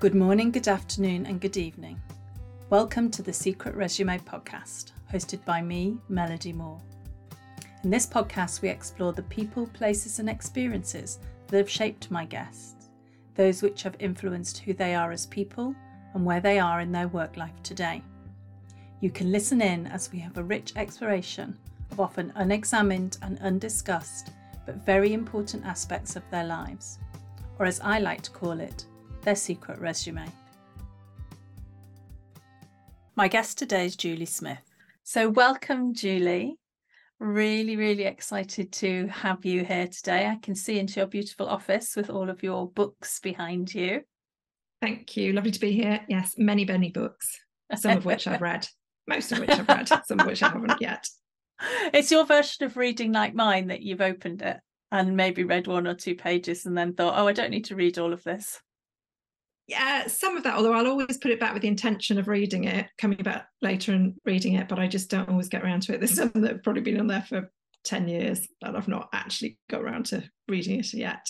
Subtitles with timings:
[0.00, 2.00] Good morning, good afternoon, and good evening.
[2.70, 6.80] Welcome to the Secret Resume podcast, hosted by me, Melody Moore.
[7.84, 11.18] In this podcast, we explore the people, places, and experiences
[11.48, 12.88] that have shaped my guests,
[13.34, 15.74] those which have influenced who they are as people
[16.14, 18.02] and where they are in their work life today.
[19.00, 21.58] You can listen in as we have a rich exploration
[21.90, 24.30] of often unexamined and undiscussed,
[24.64, 26.98] but very important aspects of their lives,
[27.58, 28.86] or as I like to call it,
[29.22, 30.26] their secret resume.
[33.16, 34.62] My guest today is Julie Smith.
[35.02, 36.56] So, welcome, Julie.
[37.18, 40.26] Really, really excited to have you here today.
[40.26, 44.02] I can see into your beautiful office with all of your books behind you.
[44.80, 45.34] Thank you.
[45.34, 46.00] Lovely to be here.
[46.08, 47.38] Yes, many, many books,
[47.74, 48.66] some of which I've read,
[49.06, 51.06] most of which I've read, some of which I haven't yet.
[51.92, 54.56] It's your version of reading like mine that you've opened it
[54.90, 57.76] and maybe read one or two pages and then thought, oh, I don't need to
[57.76, 58.60] read all of this
[59.70, 62.64] yeah, some of that, although I'll always put it back with the intention of reading
[62.64, 65.94] it, coming back later and reading it, but I just don't always get around to
[65.94, 66.00] it.
[66.00, 67.52] There's some that have probably been on there for
[67.84, 71.24] 10 years that I've not actually got around to reading it yet.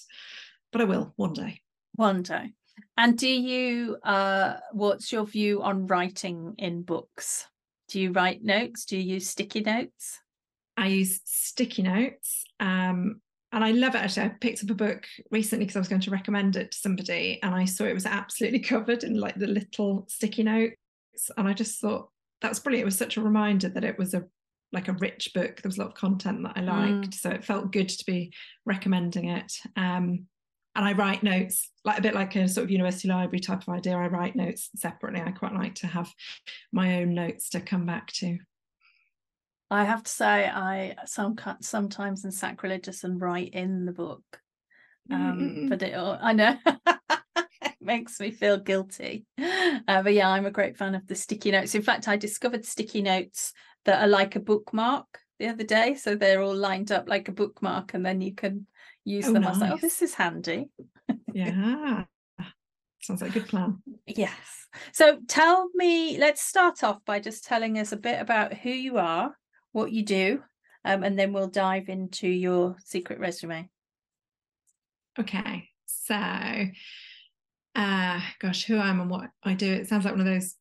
[0.72, 1.60] But I will one day.
[1.96, 2.54] One day.
[2.96, 7.46] And do you uh what's your view on writing in books?
[7.88, 8.86] Do you write notes?
[8.86, 10.18] Do you use sticky notes?
[10.78, 12.44] I use sticky notes.
[12.58, 13.20] Um,
[13.52, 14.26] and I love it actually.
[14.26, 17.40] I picked up a book recently because I was going to recommend it to somebody,
[17.42, 21.52] and I saw it was absolutely covered in like the little sticky notes, and I
[21.52, 22.10] just thought
[22.42, 22.82] that was brilliant.
[22.82, 24.24] It was such a reminder that it was a
[24.72, 25.56] like a rich book.
[25.56, 27.14] There was a lot of content that I liked, mm.
[27.14, 28.32] so it felt good to be
[28.64, 29.52] recommending it.
[29.76, 30.26] Um,
[30.76, 33.74] and I write notes, like a bit like a sort of university library type of
[33.74, 33.96] idea.
[33.96, 35.20] I write notes separately.
[35.20, 36.12] I quite like to have
[36.72, 38.38] my own notes to come back to.
[39.70, 44.22] I have to say, I some sometimes am sacrilegious and write in the book,
[45.10, 45.68] um, mm.
[45.68, 46.56] but it, I know
[47.62, 49.26] it makes me feel guilty.
[49.38, 51.76] Uh, but yeah, I'm a great fan of the sticky notes.
[51.76, 53.52] In fact, I discovered sticky notes
[53.84, 55.06] that are like a bookmark
[55.38, 58.66] the other day, so they're all lined up like a bookmark, and then you can
[59.04, 59.42] use oh, them.
[59.42, 59.48] Nice.
[59.48, 60.68] I was like, oh, this is handy.
[61.32, 62.04] yeah.
[63.02, 63.78] Sounds like a good plan.
[64.06, 64.66] Yes.
[64.92, 68.98] So tell me, let's start off by just telling us a bit about who you
[68.98, 69.34] are
[69.72, 70.42] what you do,
[70.84, 73.68] um, and then we'll dive into your secret resume.
[75.18, 76.14] Okay, so
[77.74, 79.72] uh gosh, who I am and what I do.
[79.72, 80.56] It sounds like one of those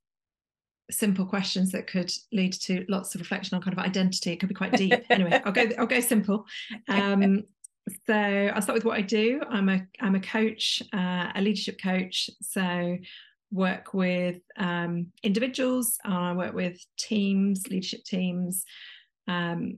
[0.92, 4.32] simple questions that could lead to lots of reflection on kind of identity.
[4.32, 4.94] It could be quite deep.
[5.10, 5.70] anyway, I'll go.
[5.78, 6.46] I'll go simple.
[6.88, 7.44] Um,
[8.06, 9.42] so I'll start with what I do.
[9.50, 12.30] I'm a I'm a coach, uh, a leadership coach.
[12.42, 12.98] So
[13.52, 15.98] work with um, individuals.
[16.04, 18.64] I work with teams, leadership teams,
[19.30, 19.78] um,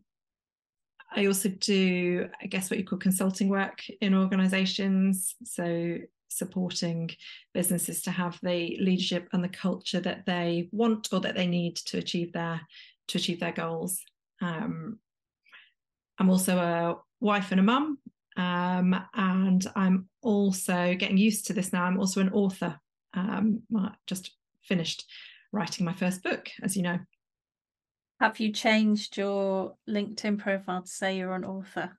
[1.13, 5.35] I also do, I guess, what you call consulting work in organizations.
[5.43, 5.97] So,
[6.29, 7.09] supporting
[7.53, 11.75] businesses to have the leadership and the culture that they want or that they need
[11.75, 12.61] to achieve their
[13.09, 13.99] to achieve their goals.
[14.41, 14.99] Um,
[16.17, 17.97] I'm also a wife and a mum,
[18.37, 21.83] um, and I'm also getting used to this now.
[21.83, 22.79] I'm also an author.
[23.13, 24.31] Um, I just
[24.63, 25.03] finished
[25.51, 26.99] writing my first book, as you know.
[28.21, 31.97] Have you changed your LinkedIn profile to say you're an author?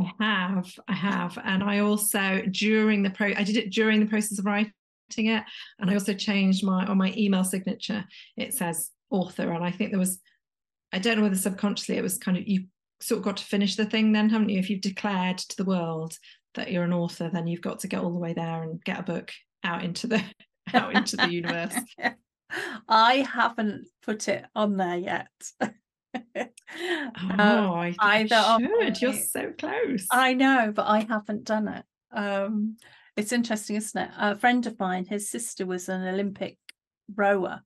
[0.00, 4.06] I have, I have, and I also during the pro, I did it during the
[4.06, 4.72] process of writing
[5.12, 5.44] it,
[5.78, 8.06] and I also changed my on my email signature.
[8.38, 10.18] It says author, and I think there was,
[10.94, 12.64] I don't know whether subconsciously it was kind of you
[13.02, 14.58] sort of got to finish the thing then, haven't you?
[14.58, 16.16] If you've declared to the world
[16.54, 19.00] that you're an author, then you've got to get all the way there and get
[19.00, 19.30] a book
[19.62, 20.22] out into the
[20.72, 21.74] out into the universe.
[22.88, 25.28] I haven't put it on there yet.
[25.60, 25.74] oh,
[27.38, 29.00] I either should.
[29.00, 30.06] You're so close.
[30.10, 31.84] I know, but I haven't done it.
[32.12, 32.76] Um,
[33.16, 34.10] it's interesting, isn't it?
[34.16, 36.58] A friend of mine, his sister was an Olympic
[37.14, 37.62] rower,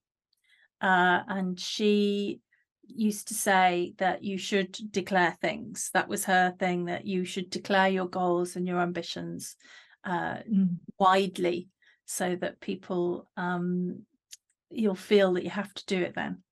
[0.80, 2.40] uh, and she
[2.84, 5.90] used to say that you should declare things.
[5.94, 6.86] That was her thing.
[6.86, 9.56] That you should declare your goals and your ambitions
[10.04, 10.76] uh, mm.
[10.98, 11.68] widely,
[12.06, 14.04] so that people um,
[14.74, 16.42] you'll feel that you have to do it then.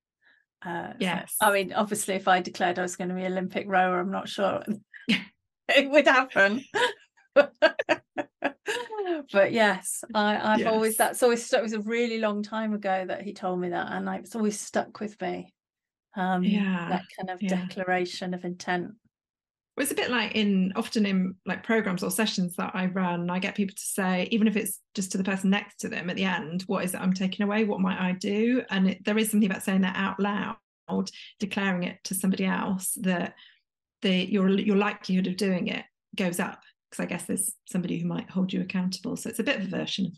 [0.65, 1.35] Uh, yes.
[1.41, 4.11] So, I mean, obviously, if I declared I was going to be Olympic rower, I'm
[4.11, 4.63] not sure
[5.07, 6.63] it would happen.
[9.31, 10.67] but yes, I, I've yes.
[10.67, 11.59] always that's always stuck.
[11.59, 14.59] It was a really long time ago that he told me that, and it's always
[14.59, 15.53] stuck with me.
[16.15, 17.49] Um, yeah, that kind of yeah.
[17.49, 18.91] declaration of intent.
[19.75, 23.29] Well, it's a bit like in often in like programs or sessions that I run,
[23.29, 26.09] I get people to say, even if it's just to the person next to them
[26.09, 27.63] at the end, what is it I'm taking away?
[27.63, 28.63] What might I do?
[28.69, 30.57] And it, there is something about saying that out loud,
[31.39, 33.33] declaring it to somebody else that
[34.01, 35.85] the your your likelihood of doing it
[36.15, 36.59] goes up
[36.89, 39.15] because I guess there's somebody who might hold you accountable.
[39.15, 40.11] So it's a bit of a version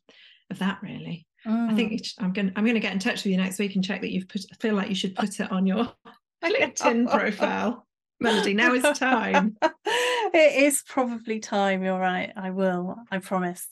[0.50, 1.28] of that really.
[1.46, 1.72] Mm.
[1.72, 2.52] I think I'm going.
[2.56, 4.46] I'm going to get in touch with you next week and check that you've put.
[4.52, 5.92] I feel like you should put it on your
[6.44, 7.86] LinkedIn profile.
[8.20, 9.58] Melody, now is time.
[9.86, 11.84] it is probably time.
[11.84, 12.32] You're right.
[12.36, 12.96] I will.
[13.12, 13.68] I promise.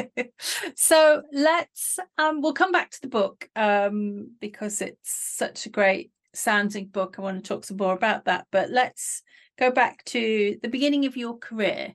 [0.74, 1.98] so let's.
[2.16, 7.16] Um, we'll come back to the book um, because it's such a great sounding book.
[7.18, 8.46] I want to talk some more about that.
[8.50, 9.22] But let's
[9.58, 11.94] go back to the beginning of your career.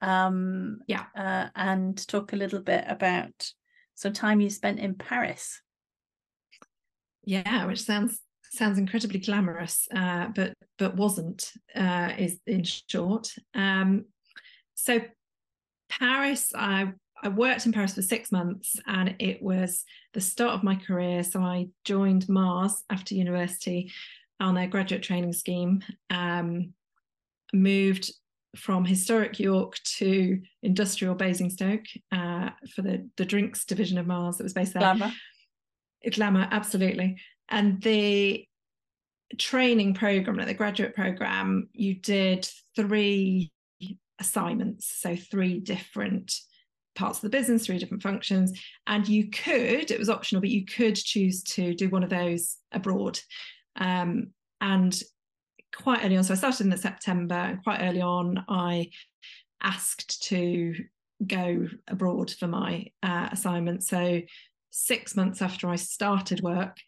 [0.00, 1.06] Um, yeah.
[1.16, 3.50] Uh, and talk a little bit about
[3.94, 5.60] some time you spent in Paris.
[7.24, 8.20] Yeah, which sounds
[8.54, 11.52] sounds incredibly glamorous, uh, but but wasn't.
[11.74, 13.28] Uh, is in short.
[13.54, 14.06] Um,
[14.74, 15.00] so
[15.88, 16.92] Paris, I
[17.22, 21.22] I worked in Paris for six months, and it was the start of my career.
[21.22, 23.90] So I joined Mars after university
[24.40, 25.82] on their graduate training scheme.
[26.10, 26.74] Um,
[27.52, 28.10] moved
[28.56, 34.44] from historic York to industrial Basingstoke uh, for the, the drinks division of Mars that
[34.44, 34.82] was based there.
[34.82, 35.12] Glamour.
[36.12, 37.16] Glamour, absolutely.
[37.48, 38.46] And the
[39.38, 43.50] training program, like the graduate program, you did three
[44.18, 46.38] assignments, so three different
[46.94, 48.58] parts of the business, three different functions.
[48.86, 52.56] And you could, it was optional, but you could choose to do one of those
[52.72, 53.18] abroad.
[53.76, 54.28] Um,
[54.60, 54.98] and
[55.74, 58.90] quite early on, so I started in September, and quite early on, I
[59.62, 60.74] asked to
[61.26, 63.82] go abroad for my uh, assignment.
[63.82, 64.22] So
[64.70, 66.78] six months after I started work,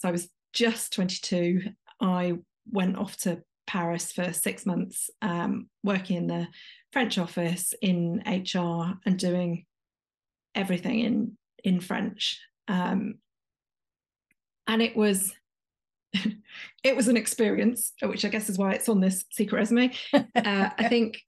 [0.00, 1.62] so I was just 22,
[2.00, 2.38] I
[2.70, 6.48] went off to Paris for six months, um, working in the
[6.92, 9.66] French office in HR and doing
[10.54, 12.40] everything in in French.
[12.66, 13.16] Um,
[14.66, 15.34] and it was
[16.82, 19.92] it was an experience, which I guess is why it's on this secret resume.
[20.14, 21.20] Uh, I think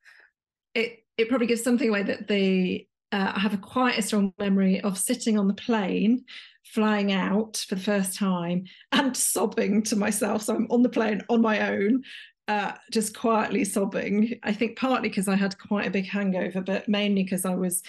[0.75, 4.33] it it probably gives something away that the uh, I have a quite a strong
[4.39, 6.25] memory of sitting on the plane,
[6.65, 10.43] flying out for the first time, and sobbing to myself.
[10.43, 12.03] So I'm on the plane on my own,
[12.49, 14.39] uh, just quietly sobbing.
[14.43, 17.83] I think partly because I had quite a big hangover, but mainly because I was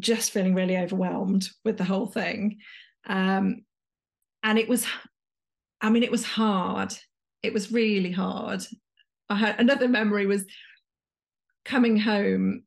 [0.00, 2.58] just feeling really overwhelmed with the whole thing.
[3.06, 3.64] Um,
[4.42, 4.86] and it was
[5.82, 6.94] I mean, it was hard.
[7.42, 8.62] It was really hard.
[9.28, 10.44] I had another memory was
[11.64, 12.62] coming home.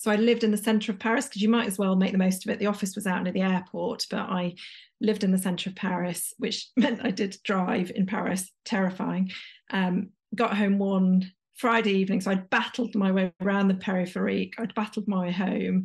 [0.00, 2.16] So I lived in the centre of Paris because you might as well make the
[2.16, 2.58] most of it.
[2.58, 4.54] The office was out near the airport, but I
[5.02, 9.30] lived in the centre of Paris, which meant I did drive in Paris, terrifying.
[9.70, 14.54] Um, got home one Friday evening, so I'd battled my way around the peripherique.
[14.56, 15.84] I'd battled my way home,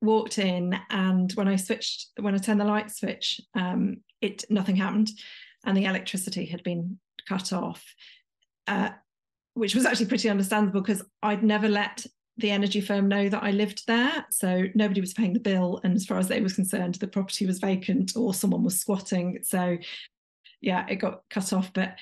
[0.00, 4.74] walked in, and when I switched, when I turned the light switch, um, it nothing
[4.74, 5.10] happened
[5.64, 6.98] and the electricity had been
[7.28, 7.94] cut off,
[8.66, 8.90] uh,
[9.54, 12.04] which was actually pretty understandable because I'd never let
[12.38, 14.26] the energy firm know that I lived there.
[14.30, 15.80] So nobody was paying the bill.
[15.84, 19.40] And as far as they was concerned, the property was vacant or someone was squatting.
[19.42, 19.76] So
[20.60, 21.72] yeah, it got cut off.
[21.72, 21.96] But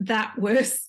[0.00, 0.88] that was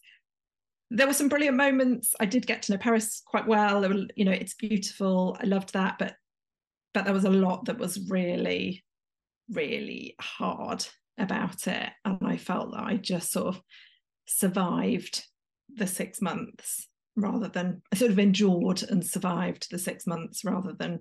[0.89, 2.13] there were some brilliant moments.
[2.19, 3.81] I did get to know Paris quite well.
[3.81, 5.37] Were, you know, it's beautiful.
[5.41, 5.97] I loved that.
[5.97, 6.15] But
[6.93, 8.83] but there was a lot that was really,
[9.49, 10.85] really hard
[11.17, 11.89] about it.
[12.05, 13.61] And I felt that I just sort of
[14.27, 15.25] survived
[15.73, 20.71] the six months rather than I sort of endured and survived the six months rather
[20.71, 20.99] than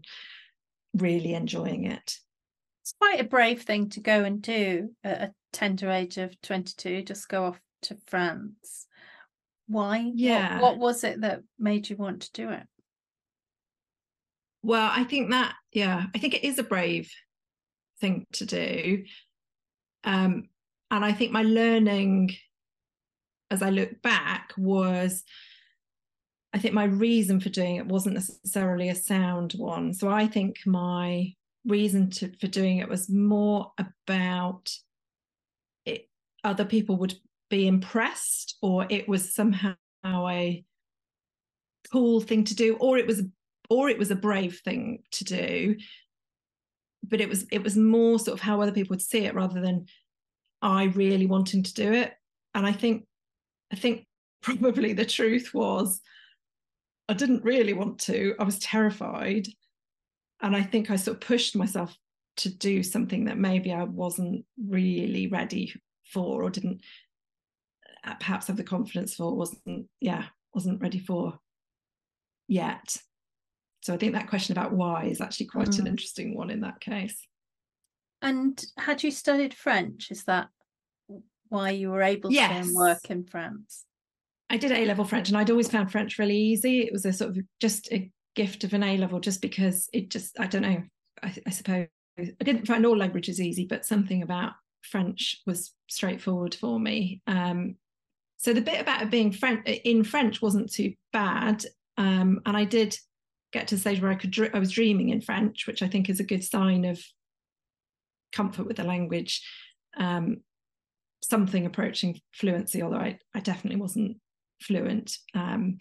[0.95, 2.17] really enjoying it.
[2.83, 7.03] It's quite a brave thing to go and do at a tender age of 22,
[7.03, 8.87] just go off to France.
[9.69, 10.11] Why?
[10.15, 10.61] Yeah.
[10.61, 12.63] What, what was it that made you want to do it?
[14.63, 17.11] Well, I think that, yeah, I think it is a brave
[18.01, 19.05] thing to do.
[20.05, 20.49] Um,
[20.91, 22.35] and I think my learning
[23.51, 25.25] as I look back was
[26.57, 29.93] I think my reason for doing it wasn't necessarily a sound one.
[29.93, 31.35] So I think my
[31.67, 34.71] reason to, for doing it was more about
[35.85, 36.09] it,
[36.43, 37.15] other people would
[37.51, 40.65] be impressed, or it was somehow a
[41.93, 43.23] cool thing to do, or it was
[43.69, 45.77] or it was a brave thing to do
[47.09, 49.61] but it was it was more sort of how other people would see it rather
[49.61, 49.87] than
[50.63, 52.15] I really wanting to do it.
[52.55, 53.07] And I think
[53.73, 54.07] I think
[54.43, 56.01] probably the truth was
[57.09, 58.35] I didn't really want to.
[58.39, 59.49] I was terrified.
[60.43, 61.97] And I think I sort of pushed myself
[62.39, 65.73] to do something that maybe I wasn't really ready
[66.13, 66.83] for or didn't
[68.05, 71.39] uh, perhaps have the confidence for, wasn't, yeah, wasn't ready for
[72.49, 72.97] yet.
[73.83, 75.79] So I think that question about why is actually quite mm.
[75.79, 77.17] an interesting one in that case.
[78.21, 80.11] And had you studied French?
[80.11, 80.49] Is that
[81.49, 82.67] why you were able yes.
[82.67, 83.85] to work in France?
[84.49, 86.81] I did A level French and I'd always found French really easy.
[86.81, 90.11] It was a sort of just a gift of an A level just because it
[90.11, 90.83] just, I don't know,
[91.23, 91.89] I, I suppose
[92.19, 97.23] I didn't find all languages easy, but something about French was straightforward for me.
[97.27, 97.77] Um,
[98.39, 101.65] so the bit about it being French in French wasn't too bad,
[101.97, 102.97] um, and I did
[103.53, 106.09] get to the stage where I could I was dreaming in French, which I think
[106.09, 107.03] is a good sign of
[108.33, 109.43] comfort with the language.
[109.97, 110.43] Um,
[111.23, 114.19] something approaching fluency, although I, I definitely wasn't
[114.61, 115.19] fluent.
[115.35, 115.79] Um,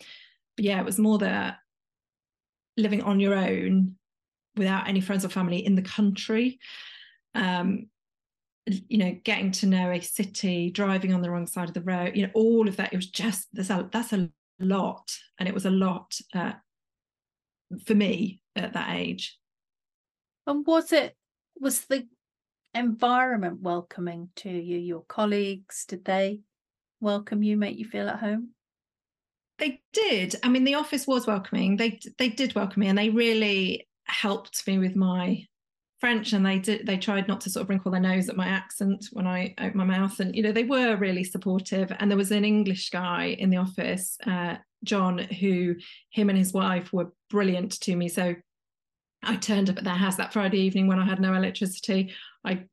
[0.55, 1.55] but yeah, it was more the
[2.77, 3.96] living on your own
[4.55, 6.60] without any friends or family in the country.
[7.34, 7.88] Um,
[8.65, 12.15] you know, getting to know a city, driving on the wrong side of the road,
[12.15, 12.94] you know, all of that.
[12.94, 14.29] It was just that's a that's a
[14.60, 16.53] lot, and it was a lot uh,
[17.86, 19.38] for me at that age.
[20.48, 21.15] And was it
[21.60, 22.08] was the
[22.74, 24.77] environment welcoming to you?
[24.77, 26.41] Your colleagues did they
[27.00, 28.55] welcome you, make you feel at home?
[29.58, 30.36] They did.
[30.44, 31.78] I mean, the office was welcoming.
[31.78, 35.46] They they did welcome me, and they really helped me with my
[36.00, 36.86] French, and they did.
[36.86, 39.76] They tried not to sort of wrinkle their nose at my accent when I opened
[39.76, 41.92] my mouth, and you know they were really supportive.
[42.00, 45.76] And there was an English guy in the office, uh, John, who
[46.10, 48.10] him and his wife were brilliant to me.
[48.10, 48.36] So
[49.24, 52.14] I turned up at their house that Friday evening when I had no electricity.
[52.44, 52.66] I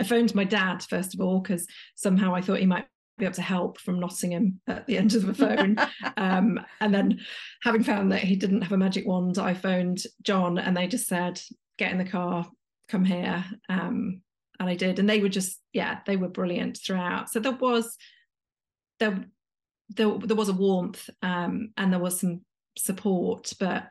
[0.00, 2.86] I phoned my dad first of all because somehow I thought he might
[3.18, 5.76] be able to help from Nottingham at the end of the phone.
[6.16, 7.20] um, and then,
[7.62, 11.06] having found that he didn't have a magic wand, I phoned John, and they just
[11.06, 11.40] said,
[11.78, 12.48] "Get in the car,
[12.88, 14.22] come here." Um,
[14.60, 17.30] and I did, and they were just, yeah, they were brilliant throughout.
[17.30, 17.96] So there was,
[18.98, 19.24] there,
[19.90, 22.40] there, there was a warmth, um, and there was some
[22.76, 23.88] support, but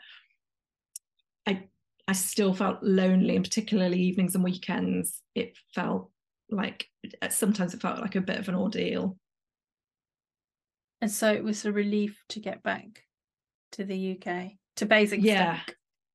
[1.48, 1.68] I,
[2.08, 6.12] I still felt lonely, and particularly evenings and weekends, it felt
[6.50, 6.88] like
[7.30, 9.18] sometimes it felt like a bit of an ordeal.
[11.02, 13.04] And so it was a relief to get back
[13.74, 15.26] to the UK, to Basingstoke.
[15.26, 15.60] Yeah,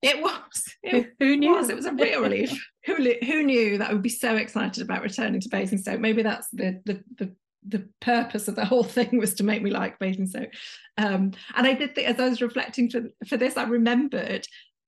[0.01, 0.39] it was.
[0.83, 1.53] It who knew?
[1.53, 1.69] Was.
[1.69, 2.51] It was a real relief.
[2.85, 6.01] who who knew that I would be so excited about returning to Basingstoke?
[6.01, 7.33] Maybe that's the the the
[7.65, 10.51] the purpose of the whole thing was to make me like Basingstoke.
[10.97, 14.45] Um, and I did think, as I was reflecting for, for this, I remembered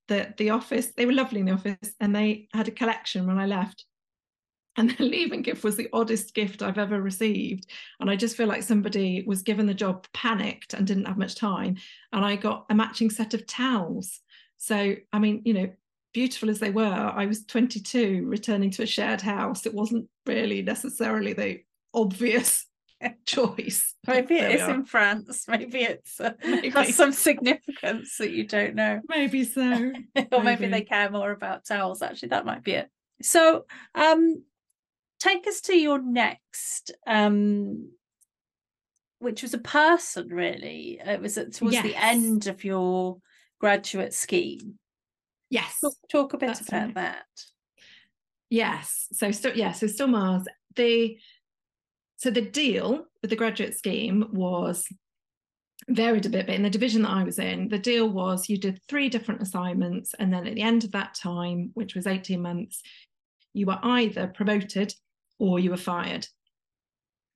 [0.07, 3.39] that the office, they were lovely in the office and they had a collection when
[3.39, 3.85] I left
[4.77, 7.67] and the leaving gift was the oddest gift I've ever received.
[7.99, 11.35] And I just feel like somebody was given the job, panicked, and didn't have much
[11.35, 11.77] time.
[12.11, 14.19] And I got a matching set of towels.
[14.57, 15.69] So, I mean, you know,
[16.13, 19.65] beautiful as they were, I was 22 returning to a shared house.
[19.65, 21.61] It wasn't really necessarily the
[21.93, 22.65] obvious
[23.25, 23.95] choice.
[24.07, 25.45] Maybe it is in France.
[25.47, 26.69] Maybe it's uh, maybe.
[26.69, 29.01] has some significance that you don't know.
[29.07, 29.61] Maybe so.
[29.71, 30.43] or maybe.
[30.43, 32.01] maybe they care more about towels.
[32.01, 32.89] Actually, that might be it.
[33.21, 34.43] So, um,
[35.27, 37.89] take us to your next um
[39.19, 40.99] which was a person really.
[41.03, 41.83] It was towards yes.
[41.83, 43.17] the end of your
[43.59, 44.75] graduate scheme.
[45.49, 45.79] Yes.
[45.81, 46.95] Talk, talk a bit That's about right.
[46.95, 47.25] that.
[48.49, 49.07] Yes.
[49.13, 50.47] So still yeah so still mars.
[50.75, 51.17] The
[52.17, 54.87] so the deal with the graduate scheme was
[55.89, 58.57] varied a bit but in the division that i was in the deal was you
[58.57, 62.41] did three different assignments and then at the end of that time which was 18
[62.41, 62.81] months
[63.53, 64.93] you were either promoted
[65.39, 66.27] or you were fired.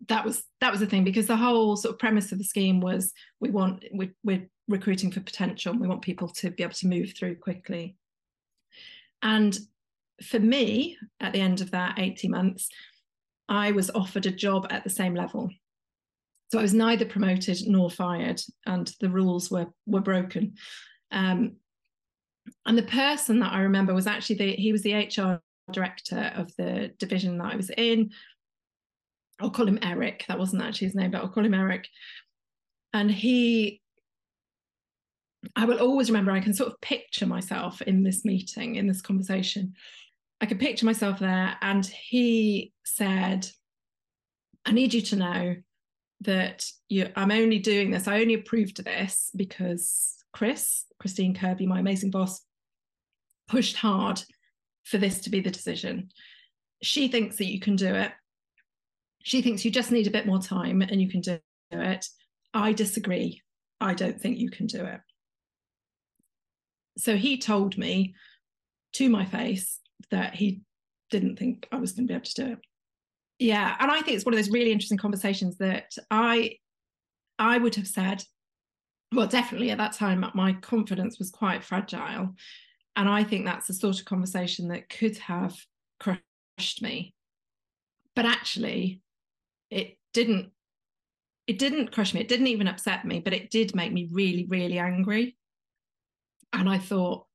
[0.08, 2.80] That was that was the thing because the whole sort of premise of the scheme
[2.80, 6.88] was we want we, we're recruiting for potential we want people to be able to
[6.88, 7.98] move through quickly.
[9.22, 9.58] And
[10.24, 12.70] for me at the end of that 80 months
[13.48, 15.50] i was offered a job at the same level.
[16.50, 20.54] So i was neither promoted nor fired and the rules were were broken.
[21.12, 21.58] Um,
[22.66, 25.42] and the person that i remember was actually the he was the hr
[25.72, 28.12] director of the division that I was in.
[29.40, 30.26] I'll call him Eric.
[30.28, 31.88] That wasn't actually his name, but I'll call him Eric.
[32.94, 33.82] And he,
[35.56, 39.02] I will always remember, I can sort of picture myself in this meeting, in this
[39.02, 39.76] conversation.
[40.42, 41.56] I could picture myself there.
[41.62, 43.48] And he said,
[44.66, 45.56] I need you to know
[46.22, 48.08] that you, I'm only doing this.
[48.08, 52.42] I only approved this because Chris, Christine Kirby, my amazing boss,
[53.48, 54.22] pushed hard
[54.90, 56.10] for this to be the decision.
[56.82, 58.12] She thinks that you can do it.
[59.24, 61.40] She thinks you just need a bit more time and you can do
[61.72, 62.06] it.
[62.54, 63.42] I disagree.
[63.80, 65.02] I don't think you can do it.
[66.98, 68.16] So he told me
[68.94, 69.80] to my face
[70.12, 70.62] that he
[71.12, 72.60] didn't think I was going to be able to do it.
[73.38, 76.58] Yeah, and I think it's one of those really interesting conversations that I
[77.38, 78.24] I would have said,
[79.14, 82.36] well, definitely at that time my confidence was quite fragile
[83.00, 85.56] and I think that's the sort of conversation that could have
[86.00, 87.16] crushed me.
[88.16, 89.02] But actually,
[89.72, 90.50] it didn't.
[91.48, 92.20] It didn't crush me.
[92.20, 95.36] It didn't even upset me, but it did make me really, really angry.
[96.54, 97.26] And I thought,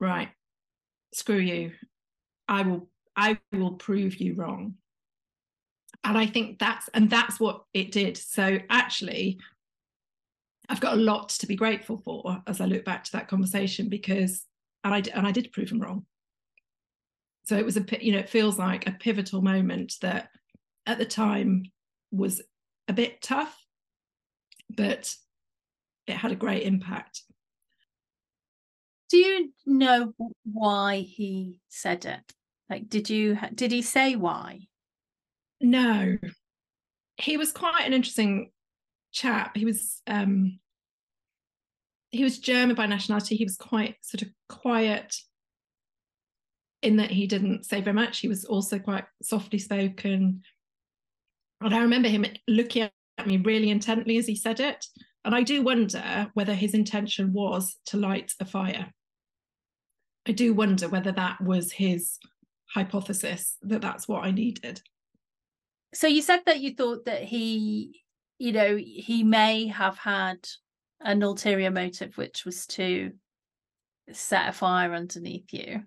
[0.00, 0.28] right,
[1.16, 1.72] screw you
[2.46, 4.74] i will i will prove you wrong
[6.04, 9.38] and i think that's and that's what it did so actually
[10.68, 13.88] i've got a lot to be grateful for as i look back to that conversation
[13.88, 14.44] because
[14.86, 16.06] and i and i did prove him wrong.
[17.44, 20.28] So it was a you know it feels like a pivotal moment that
[20.86, 21.64] at the time
[22.10, 22.40] was
[22.88, 23.56] a bit tough
[24.70, 25.14] but
[26.06, 27.22] it had a great impact.
[29.10, 30.12] Do you know
[30.44, 32.32] why he said it?
[32.68, 34.60] Like did you did he say why?
[35.60, 36.18] No.
[37.16, 38.50] He was quite an interesting
[39.12, 39.56] chap.
[39.56, 40.58] He was um
[42.16, 45.16] he was german by nationality he was quite sort of quiet
[46.86, 48.20] in that he didn't say very much.
[48.20, 50.42] He was also quite softly spoken.
[51.60, 54.86] And I remember him looking at me really intently as he said it.
[55.24, 58.92] And I do wonder whether his intention was to light a fire.
[60.28, 62.18] I do wonder whether that was his
[62.72, 64.80] hypothesis that that's what I needed.
[65.94, 68.02] So you said that you thought that he,
[68.38, 70.46] you know, he may have had
[71.00, 73.12] an ulterior motive, which was to
[74.12, 75.82] set a fire underneath you.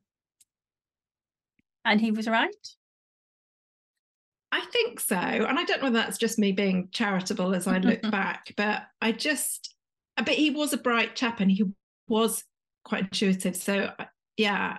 [1.85, 2.53] And he was right?
[4.51, 5.15] I think so.
[5.15, 8.83] And I don't know whether that's just me being charitable as I look back, but
[9.01, 9.75] I just,
[10.17, 11.65] but he was a bright chap and he
[12.07, 12.43] was
[12.83, 13.55] quite intuitive.
[13.55, 14.05] So, uh,
[14.37, 14.77] yeah,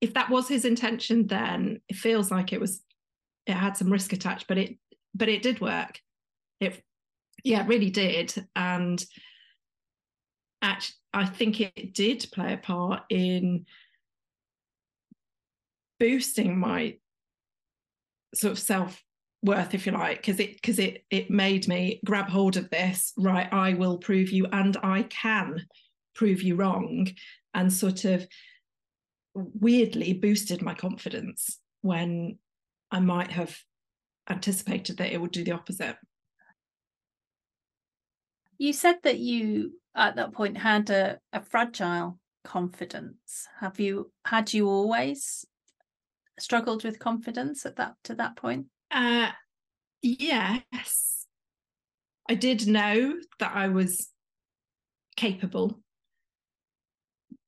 [0.00, 2.82] if that was his intention, then it feels like it was,
[3.46, 4.76] it had some risk attached, but it,
[5.14, 5.98] but it did work.
[6.60, 6.82] It,
[7.42, 8.34] yeah, it really did.
[8.54, 9.04] And
[10.64, 13.66] actually, I think it did play a part in
[16.00, 16.96] boosting my
[18.34, 19.02] sort of self
[19.42, 23.12] worth if you like because it because it it made me grab hold of this
[23.18, 25.66] right i will prove you and i can
[26.14, 27.06] prove you wrong
[27.52, 28.26] and sort of
[29.34, 32.38] weirdly boosted my confidence when
[32.90, 33.54] i might have
[34.30, 35.96] anticipated that it would do the opposite
[38.58, 44.52] you said that you at that point had a, a fragile confidence have you had
[44.52, 45.46] you always
[46.38, 48.66] struggled with confidence at that to that point?
[48.90, 49.30] Uh,
[50.02, 51.26] yes,
[52.28, 54.08] I did know that I was
[55.16, 55.80] capable,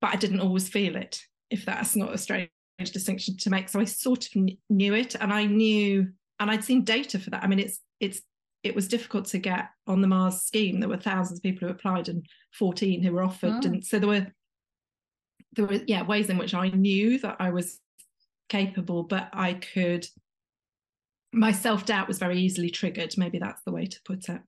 [0.01, 1.21] but I didn't always feel it.
[1.51, 5.33] If that's not a strange distinction to make, so I sort of knew it, and
[5.33, 6.09] I knew,
[6.41, 7.45] and I'd seen data for that.
[7.45, 8.21] I mean, it's it's
[8.67, 10.81] it was difficult to get on the Mars scheme.
[10.81, 12.27] There were thousands of people who applied and
[12.59, 13.69] 14 who were offered, oh.
[13.69, 14.27] and so there were
[15.53, 17.81] there were yeah ways in which I knew that I was
[18.49, 20.07] capable, but I could,
[21.33, 23.17] my self doubt was very easily triggered.
[23.17, 24.41] Maybe that's the way to put it.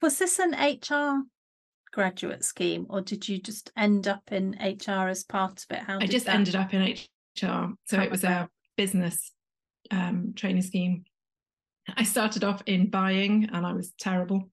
[0.00, 1.24] Was this an HR
[1.92, 5.82] graduate scheme, or did you just end up in HR as part of it?
[5.82, 6.36] How I just that...
[6.36, 7.74] ended up in HR.
[7.86, 9.32] So it was a business
[9.90, 11.04] um, training scheme.
[11.96, 14.50] I started off in buying and I was terrible.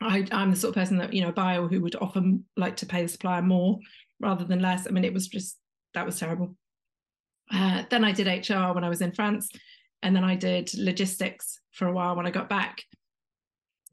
[0.00, 2.86] I, am the sort of person that, you know, buyer who would often like to
[2.86, 3.78] pay the supplier more
[4.20, 4.86] rather than less.
[4.86, 5.58] I mean, it was just
[5.94, 6.56] that was terrible.
[7.52, 9.50] Uh, then I did HR when I was in France,
[10.02, 12.82] and then I did logistics for a while when I got back,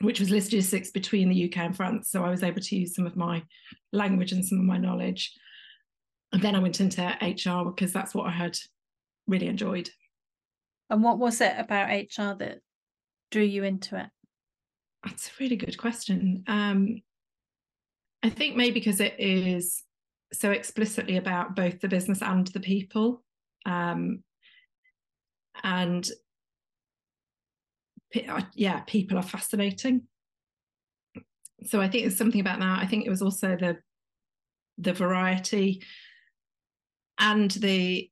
[0.01, 2.11] which was logistics between the UK and France.
[2.11, 3.43] So I was able to use some of my
[3.93, 5.33] language and some of my knowledge.
[6.31, 8.57] And then I went into HR because that's what I had
[9.27, 9.89] really enjoyed.
[10.89, 12.59] And what was it about HR that
[13.31, 14.07] drew you into it?
[15.03, 16.43] That's a really good question.
[16.47, 17.01] Um,
[18.23, 19.83] I think maybe because it is
[20.33, 23.23] so explicitly about both the business and the people.
[23.65, 24.23] Um,
[25.63, 26.09] and
[28.27, 30.03] uh, yeah, people are fascinating.
[31.65, 32.79] So I think there's something about that.
[32.79, 33.77] I think it was also the
[34.77, 35.81] the variety
[37.17, 38.09] and the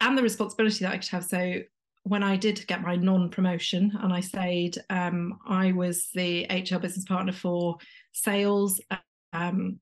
[0.00, 1.24] and the responsibility that I could have.
[1.24, 1.60] So
[2.04, 7.04] when I did get my non-promotion and I stayed, um, I was the HR business
[7.04, 7.78] partner for
[8.12, 8.80] sales,
[9.32, 9.80] um,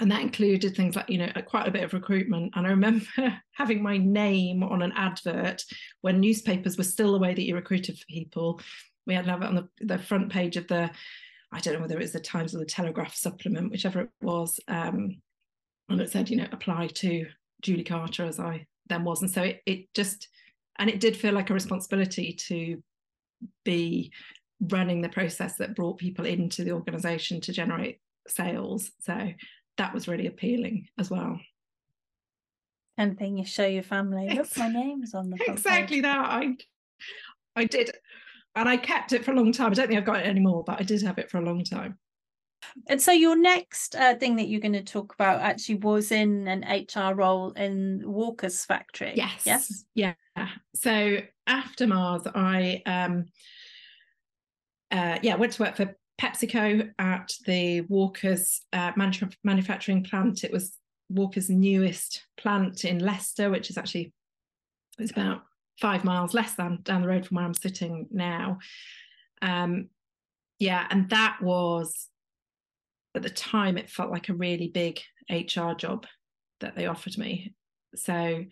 [0.00, 2.52] and that included things like you know quite a bit of recruitment.
[2.54, 3.06] And i remember
[3.52, 5.64] having my name on an advert
[6.02, 8.60] when newspapers were still the way that you recruited for people.
[9.06, 10.90] We had to have it on the, the front page of the
[11.50, 14.60] i don't know whether it was the times or the telegraph supplement whichever it was
[14.68, 15.16] um,
[15.88, 17.24] and it said you know apply to
[17.62, 19.22] julie carter as i then was.
[19.22, 20.28] And so it, it just
[20.78, 22.82] and it did feel like a responsibility to
[23.64, 24.12] be
[24.60, 29.30] running the process that brought people into the organization to generate sales so
[29.76, 31.40] that was really appealing as well.
[32.98, 36.18] And then you show your family, look, my name's on the exactly that.
[36.18, 36.56] I
[37.54, 37.92] I did,
[38.56, 39.70] and I kept it for a long time.
[39.70, 41.62] I don't think I've got it anymore, but I did have it for a long
[41.62, 41.96] time.
[42.88, 46.48] And so your next uh, thing that you're going to talk about actually was in
[46.48, 49.12] an HR role in Walker's factory.
[49.14, 49.42] Yes.
[49.44, 49.84] Yes.
[49.94, 50.14] Yeah.
[50.74, 53.26] So after Mars, I um
[54.90, 60.44] uh yeah, went to work for PepsiCo at the Walker's uh, manu- manufacturing plant.
[60.44, 60.76] It was
[61.08, 64.12] Walker's newest plant in Leicester, which is actually
[64.98, 65.42] it's about
[65.80, 68.58] five miles less than down the road from where I'm sitting now.
[69.40, 69.88] Um,
[70.58, 72.08] yeah, and that was
[73.14, 76.06] at the time it felt like a really big HR job
[76.60, 77.54] that they offered me.
[77.96, 78.44] So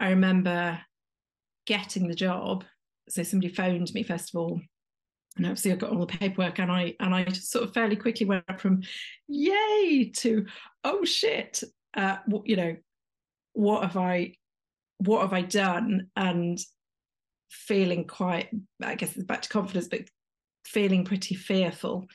[0.00, 0.80] I remember
[1.66, 2.64] getting the job.
[3.08, 4.60] So somebody phoned me first of all,
[5.36, 8.26] and obviously I got all the paperwork, and I and I sort of fairly quickly
[8.26, 8.82] went from
[9.28, 10.46] yay to
[10.84, 11.62] oh shit,
[11.96, 12.76] uh, you know,
[13.52, 14.34] what have I
[14.98, 16.08] what have I done?
[16.16, 16.58] And
[17.50, 18.48] feeling quite,
[18.82, 20.02] I guess it's back to confidence, but
[20.64, 22.06] feeling pretty fearful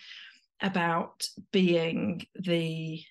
[0.61, 3.01] about being the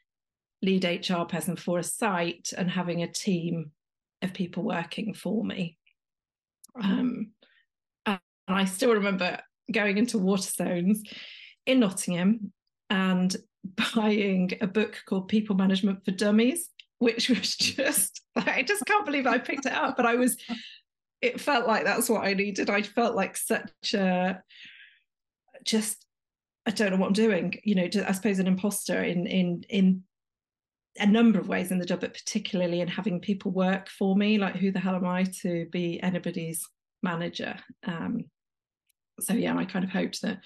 [0.63, 3.71] lead HR person for a site and having a team
[4.23, 5.77] of people working for me.
[6.81, 7.33] Um,
[8.07, 10.99] and I still remember going into Waterstones
[11.67, 12.53] in Nottingham
[12.91, 13.35] and
[13.95, 19.27] buying a book called People Management for Dummies, which was just, I just can't believe
[19.27, 20.37] I picked it up, but I was,
[21.21, 22.71] it felt like that's what I needed.
[22.71, 24.43] I felt like such a,
[25.65, 26.06] just
[26.67, 27.55] I don't know what I'm doing.
[27.65, 30.03] You know, I suppose an imposter in in in
[30.99, 34.39] a number of ways in the job, but particularly in having people work for me.
[34.39, 36.67] Like, who the hell am I to be anybody's
[37.03, 37.57] manager?
[37.85, 38.25] Um,
[39.21, 40.41] so yeah, I kind of hoped that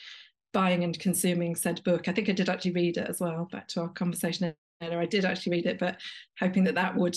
[0.53, 2.09] buying and consuming said book.
[2.09, 3.49] I think I did actually read it as well.
[3.51, 5.99] Back to our conversation earlier, I did actually read it, but
[6.39, 7.17] hoping that that would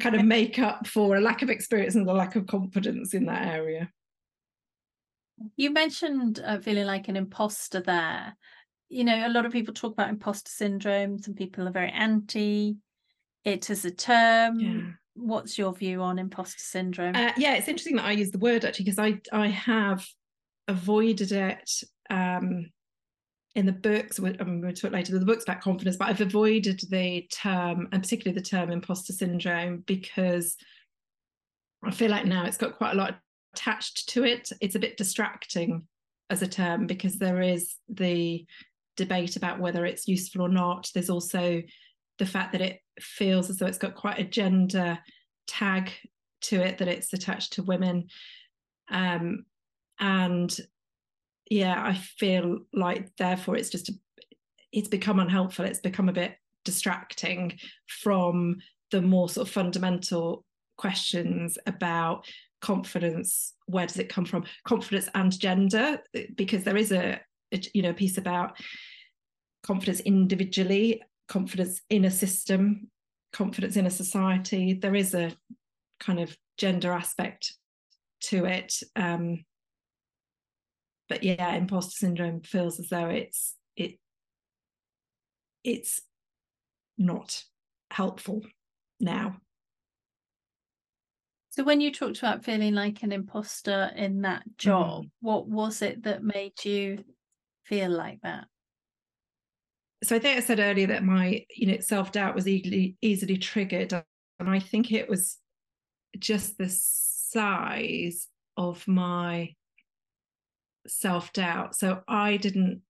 [0.00, 3.26] kind of make up for a lack of experience and the lack of confidence in
[3.26, 3.90] that area.
[5.56, 8.36] You mentioned uh, feeling like an imposter there.
[8.88, 11.18] You know, a lot of people talk about imposter syndrome.
[11.18, 12.76] Some people are very anti
[13.44, 14.60] it as a term.
[14.60, 14.80] Yeah.
[15.14, 17.14] What's your view on imposter syndrome?
[17.16, 20.06] Uh, yeah, it's interesting that I use the word actually because I I have
[20.68, 21.70] avoided it
[22.08, 22.70] um,
[23.54, 24.18] in the books.
[24.18, 25.18] I'm going to talk later.
[25.18, 29.84] The books about confidence, but I've avoided the term and particularly the term imposter syndrome
[29.86, 30.56] because
[31.84, 33.18] I feel like now it's got quite a lot
[33.54, 35.82] attached to it, it's a bit distracting
[36.30, 38.46] as a term because there is the
[38.96, 40.90] debate about whether it's useful or not.
[40.94, 41.62] There's also
[42.18, 44.98] the fact that it feels as though it's got quite a gender
[45.46, 45.90] tag
[46.42, 48.08] to it, that it's attached to women.
[48.90, 49.44] Um,
[49.98, 50.54] and
[51.50, 53.92] yeah, I feel like therefore it's just a,
[54.72, 55.64] it's become unhelpful.
[55.64, 58.56] It's become a bit distracting from
[58.90, 60.44] the more sort of fundamental
[60.76, 62.26] questions about
[62.62, 64.44] confidence where does it come from?
[64.64, 65.98] Confidence and gender
[66.34, 67.20] because there is a,
[67.52, 68.56] a you know piece about
[69.62, 72.88] confidence individually confidence in a system
[73.32, 74.74] confidence in a society.
[74.74, 75.32] There is a
[76.00, 77.54] kind of gender aspect
[78.20, 79.44] to it um
[81.08, 83.98] but yeah imposter syndrome feels as though it's it
[85.64, 86.00] it's
[86.98, 87.42] not
[87.90, 88.42] helpful
[89.00, 89.36] now
[91.52, 95.10] so when you talked about feeling like an imposter in that job, mm.
[95.20, 97.04] what was it that made you
[97.64, 98.46] feel like that?
[100.02, 103.92] So I think I said earlier that my, you know, self-doubt was easily easily triggered.
[103.92, 105.36] And I think it was
[106.18, 109.54] just the size of my
[110.86, 111.76] self-doubt.
[111.76, 112.80] So I didn't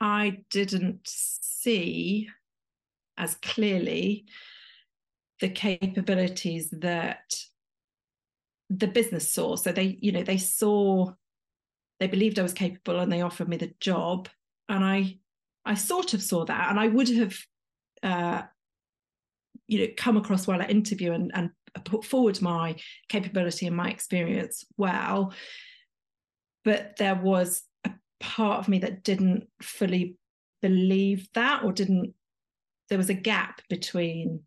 [0.00, 2.28] I didn't see
[3.16, 4.24] as clearly
[5.44, 7.34] the capabilities that
[8.70, 9.56] the business saw.
[9.56, 11.12] So they, you know, they saw,
[12.00, 14.30] they believed I was capable and they offered me the job.
[14.70, 15.18] And I,
[15.66, 16.70] I sort of saw that.
[16.70, 17.38] And I would have,
[18.02, 18.42] uh,
[19.66, 21.50] you know, come across well at interview and, and
[21.84, 22.76] put forward my
[23.10, 25.34] capability and my experience well.
[26.64, 30.16] But there was a part of me that didn't fully
[30.62, 32.14] believe that or didn't,
[32.88, 34.40] there was a gap between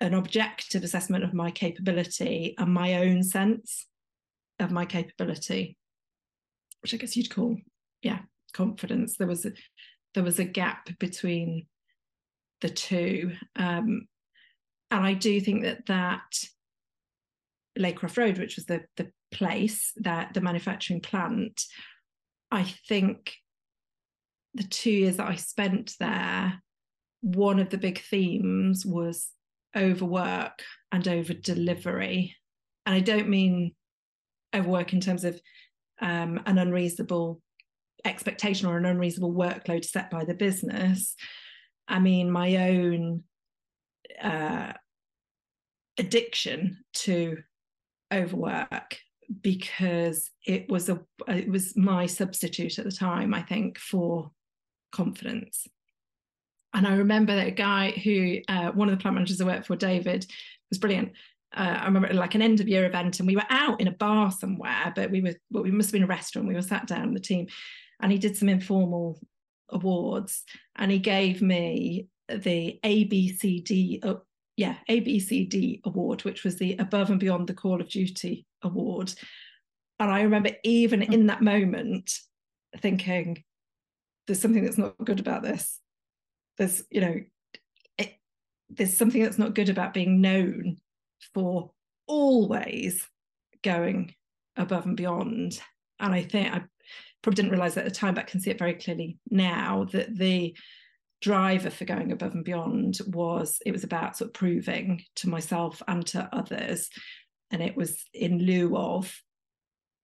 [0.00, 3.86] an objective assessment of my capability and my own sense
[4.58, 5.76] of my capability,
[6.82, 7.56] which I guess you'd call,
[8.02, 8.20] yeah,
[8.52, 9.16] confidence.
[9.16, 9.52] There was a
[10.14, 11.66] there was a gap between
[12.60, 14.06] the two, um,
[14.90, 16.32] and I do think that that
[17.78, 21.64] Laycroft Road, which was the the place that the manufacturing plant,
[22.50, 23.34] I think
[24.54, 26.62] the two years that I spent there,
[27.20, 29.28] one of the big themes was
[29.76, 32.36] overwork and over delivery.
[32.86, 33.74] And I don't mean
[34.54, 35.40] overwork in terms of
[36.00, 37.40] um, an unreasonable
[38.04, 41.14] expectation or an unreasonable workload set by the business.
[41.88, 43.24] I mean, my own
[44.22, 44.72] uh,
[45.98, 47.38] addiction to
[48.12, 48.98] overwork
[49.40, 54.30] because it was a it was my substitute at the time i think for
[54.92, 55.66] confidence
[56.74, 59.66] and i remember that a guy who uh, one of the plant managers i worked
[59.66, 60.26] for david
[60.70, 61.12] was brilliant
[61.56, 63.92] uh, I remember like an end of year event, and we were out in a
[63.92, 66.48] bar somewhere, but we were well, we must have been a restaurant.
[66.48, 67.46] We were sat down, the team,
[68.00, 69.20] and he did some informal
[69.68, 70.42] awards,
[70.76, 74.16] and he gave me the ABCD, uh,
[74.56, 79.12] yeah, ABCD award, which was the Above and Beyond the Call of Duty award.
[80.00, 81.12] And I remember even mm.
[81.12, 82.10] in that moment
[82.78, 83.44] thinking,
[84.26, 85.78] there's something that's not good about this.
[86.58, 87.20] There's, you know,
[87.98, 88.14] it,
[88.70, 90.78] there's something that's not good about being known
[91.32, 91.72] for
[92.06, 93.06] always
[93.62, 94.14] going
[94.56, 95.60] above and beyond.
[95.98, 96.62] And I think I
[97.22, 100.16] probably didn't realize at the time, but I can see it very clearly now that
[100.16, 100.56] the
[101.22, 105.82] driver for going above and beyond was it was about sort of proving to myself
[105.88, 106.90] and to others.
[107.50, 109.14] And it was in lieu of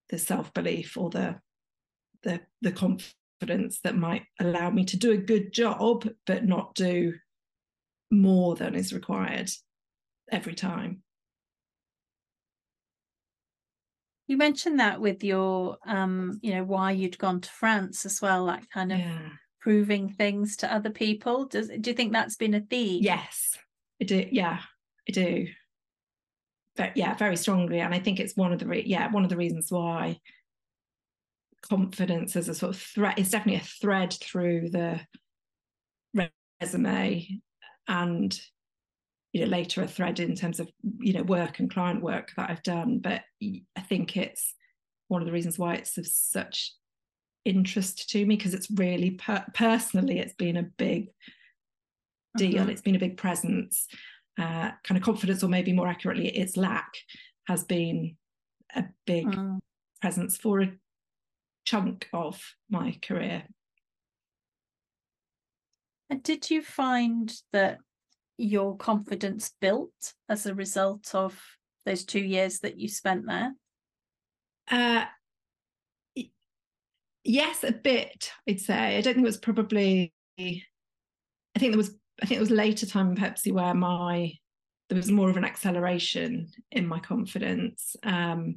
[0.08, 1.38] the self-belief or the
[2.22, 7.14] the the confidence that might allow me to do a good job, but not do
[8.10, 9.50] more than is required
[10.30, 11.02] every time.
[14.26, 18.46] You mentioned that with your, um, you know, why you'd gone to France as well,
[18.46, 19.28] that kind of yeah.
[19.60, 21.46] proving things to other people.
[21.46, 23.02] Does do you think that's been a theme?
[23.02, 23.58] Yes,
[24.00, 24.24] I do.
[24.30, 24.60] Yeah,
[25.08, 25.48] I do.
[26.76, 29.30] But yeah, very strongly, and I think it's one of the re- yeah one of
[29.30, 30.20] the reasons why
[31.62, 35.00] confidence as a sort of threat is definitely a thread through the
[36.60, 37.40] resume
[37.88, 38.40] and
[39.32, 42.50] you know later a thread in terms of you know work and client work that
[42.50, 44.54] I've done but I think it's
[45.08, 46.74] one of the reasons why it's of such
[47.44, 51.08] interest to me because it's really per- personally it's been a big
[52.36, 52.70] deal uh-huh.
[52.70, 53.88] it's been a big presence
[54.38, 56.92] uh, kind of confidence or maybe more accurately its lack
[57.46, 58.16] has been
[58.76, 59.58] a big uh-huh.
[60.00, 60.72] presence for a
[61.70, 63.44] chunk of my career
[66.10, 67.78] and did you find that
[68.36, 71.40] your confidence built as a result of
[71.86, 73.54] those two years that you spent there?
[74.70, 75.04] Uh,
[77.22, 78.32] yes, a bit.
[78.48, 78.96] I'd say.
[78.96, 80.12] I don't think it was probably.
[80.38, 80.62] I
[81.58, 81.94] think there was.
[82.22, 84.32] I think it was later time in Pepsi where my
[84.88, 87.94] there was more of an acceleration in my confidence.
[88.02, 88.56] Um,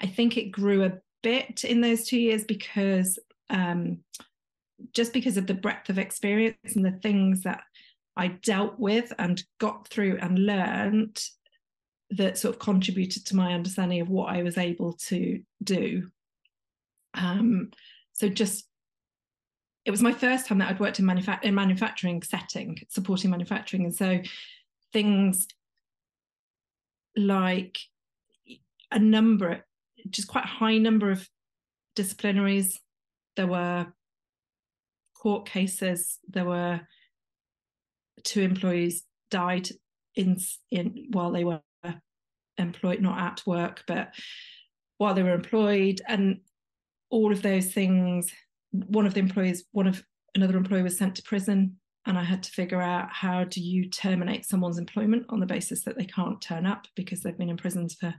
[0.00, 0.92] I think it grew a
[1.22, 3.18] bit in those two years because
[3.50, 3.98] um,
[4.92, 7.62] just because of the breadth of experience and the things that
[8.16, 11.22] I dealt with and got through and learned
[12.10, 16.10] that sort of contributed to my understanding of what I was able to do.
[17.14, 17.70] Um,
[18.12, 18.66] so just
[19.84, 23.84] it was my first time that I'd worked in, manufa- in manufacturing setting, supporting manufacturing,
[23.84, 24.20] and so
[24.92, 25.48] things
[27.16, 27.78] like
[28.90, 29.64] a number,
[30.10, 31.28] just quite a high number of
[31.96, 32.74] disciplinaries.
[33.36, 33.86] There were
[35.16, 36.18] court cases.
[36.28, 36.80] There were
[38.24, 39.68] two employees died
[40.14, 40.38] in
[40.70, 41.60] in while they were
[42.58, 44.14] employed, not at work, but
[44.98, 46.40] while they were employed, and
[47.10, 48.30] all of those things.
[48.72, 50.02] One of the employees, one of
[50.34, 53.88] another employee was sent to prison, and I had to figure out how do you
[53.88, 57.56] terminate someone's employment on the basis that they can't turn up because they've been in
[57.56, 58.14] prisons for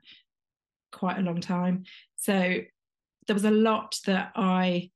[0.94, 1.84] quite a long time.
[2.16, 2.60] So
[3.28, 4.92] there was a lot that I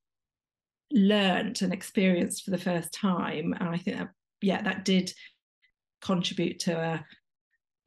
[0.92, 4.10] learned and experienced for the first time, and I think that
[4.42, 5.12] yeah, that did
[6.02, 7.06] contribute to a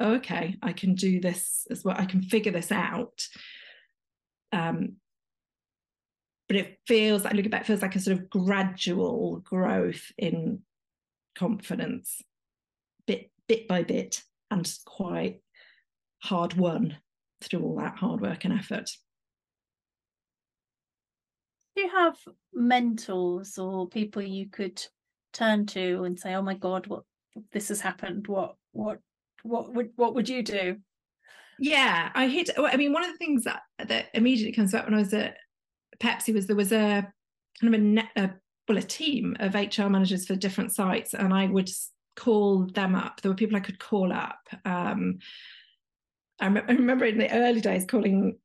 [0.01, 1.97] oh, okay, I can do this as well.
[1.99, 3.27] I can figure this out.
[4.53, 4.97] Um,
[6.49, 10.61] but it feels like looking back feels like a sort of gradual growth in
[11.37, 12.23] confidence,
[13.07, 15.41] bit bit by bit, and quite
[16.23, 16.97] hard won
[17.43, 18.91] through all that hard work and effort.
[21.77, 22.17] Do you have
[22.53, 24.83] mentors or people you could
[25.33, 27.05] turn to and say, "Oh my God, what
[27.53, 28.27] this has happened?
[28.27, 28.99] What what
[29.43, 30.77] what would what would you do?"
[31.59, 32.51] Yeah, I hit.
[32.59, 35.37] I mean, one of the things that that immediately comes up when I was at
[36.01, 37.07] Pepsi was there was a
[37.61, 38.31] kind of a, net, a
[38.69, 41.71] well a team of HR managers for different sites, and I would
[42.17, 43.21] call them up.
[43.21, 44.41] There were people I could call up.
[44.65, 45.19] Um,
[46.41, 48.39] I, rem- I remember in the early days calling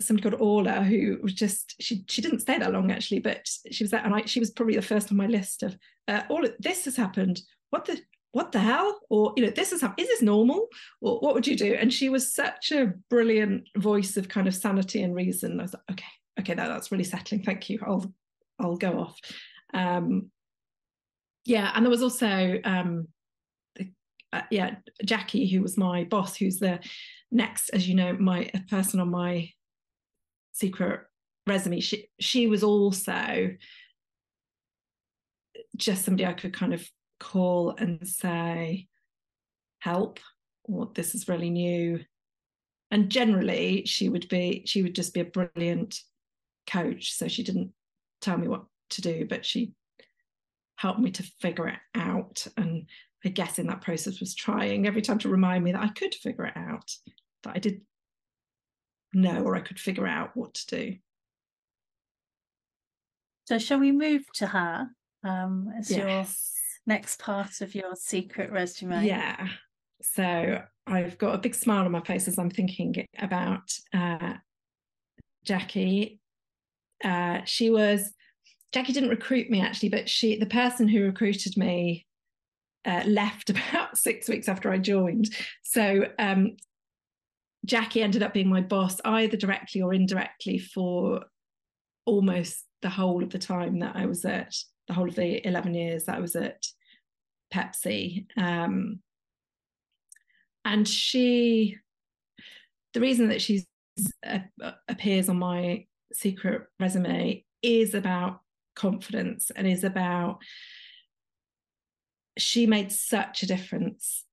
[0.00, 3.84] somebody called Orla who was just she she didn't stay that long actually, but she
[3.84, 5.76] was there and I she was probably the first on my list of
[6.08, 7.40] uh, all this has happened.
[7.70, 8.00] What the
[8.32, 9.00] what the hell?
[9.10, 10.68] Or you know, this is is this normal?
[11.00, 11.74] Or what would you do?
[11.74, 15.60] And she was such a brilliant voice of kind of sanity and reason.
[15.60, 16.04] I was like, okay,
[16.40, 17.44] okay, that, that's really settling.
[17.44, 17.78] Thank you.
[17.86, 18.12] I'll
[18.58, 19.18] I'll go off.
[19.72, 20.30] Um,
[21.44, 23.08] yeah, and there was also um,
[24.32, 26.80] uh, yeah Jackie, who was my boss, who's the
[27.30, 29.50] next, as you know, my a person on my
[30.52, 31.00] secret
[31.46, 31.80] resume.
[31.80, 33.50] She she was also
[35.76, 36.88] just somebody I could kind of
[37.20, 38.88] call and say,
[39.80, 40.20] help,
[40.64, 42.00] or this is really new.
[42.90, 45.98] And generally, she would be, she would just be a brilliant
[46.66, 47.12] coach.
[47.12, 47.72] So she didn't
[48.20, 49.72] tell me what to do, but she
[50.76, 52.46] helped me to figure it out.
[52.56, 52.86] And
[53.24, 56.14] I guess in that process was trying every time to remind me that I could
[56.14, 56.90] figure it out,
[57.44, 57.80] that I did
[59.14, 60.96] know or I could figure out what to do.
[63.46, 64.88] So shall we move to her
[65.22, 65.98] um, as Yes.
[65.98, 66.26] your
[66.94, 69.06] next part of your secret resume?
[69.06, 69.48] Yeah.
[70.02, 74.34] So I've got a big smile on my face as I'm thinking about uh,
[75.44, 76.20] Jackie.
[77.02, 78.12] Uh, she was
[78.72, 82.06] Jackie didn't recruit me actually, but she the person who recruited me
[82.84, 85.34] uh, left about six weeks after I joined.
[85.62, 86.56] So um,
[87.64, 91.24] Jackie ended up being my boss either directly or indirectly for
[92.06, 94.54] almost the whole of the time that I was at
[94.86, 96.66] the whole of the 11 years that I was at
[97.52, 98.26] Pepsi.
[98.36, 99.00] Um,
[100.64, 101.78] and she,
[102.92, 103.66] the reason that she's
[104.26, 104.40] uh,
[104.88, 108.40] appears on my secret resume is about
[108.76, 110.38] confidence and is about
[112.38, 114.24] she made such a difference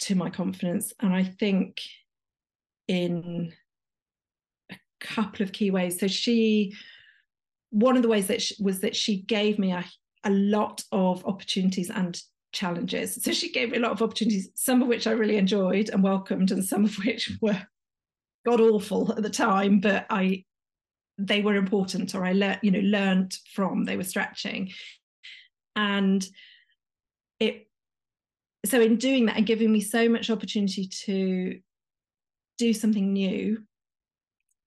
[0.00, 0.92] to my confidence.
[1.00, 1.80] And i think
[2.88, 3.52] in
[4.70, 6.00] a couple of key ways.
[6.00, 6.74] So she
[7.72, 9.84] one of the ways that she, was that she gave me a,
[10.24, 12.20] a lot of opportunities and
[12.52, 13.22] challenges.
[13.22, 16.02] So she gave me a lot of opportunities some of which i really enjoyed and
[16.02, 17.62] welcomed and some of which were
[18.44, 20.44] god awful at the time but i
[21.16, 24.72] they were important or i learned you know learned from they were stretching.
[25.76, 26.26] And
[27.40, 27.66] it
[28.64, 31.58] so in doing that and giving me so much opportunity to
[32.58, 33.62] do something new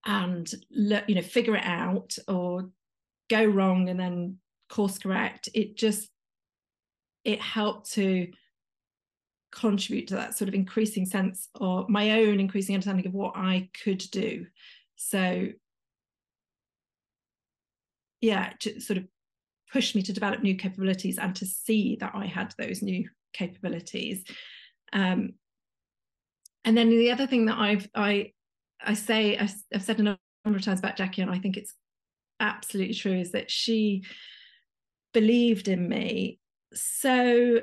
[0.06, 2.70] and le- you know figure it out or
[3.30, 4.38] go wrong and then
[4.70, 6.10] course correct it just
[7.24, 8.28] it helped to
[9.54, 13.70] contribute to that sort of increasing sense or my own increasing understanding of what I
[13.84, 14.48] could do.
[14.96, 15.50] So
[18.22, 19.06] yeah to sort of
[19.74, 24.24] push me to develop new capabilities and to see that I had those new capabilities.
[24.94, 25.34] Um,
[26.64, 28.32] and then the other thing that I've I
[28.80, 31.74] I say I've said a number of times about Jackie, and I think it's
[32.40, 34.04] absolutely true, is that she
[35.14, 36.40] believed in me
[36.74, 37.62] so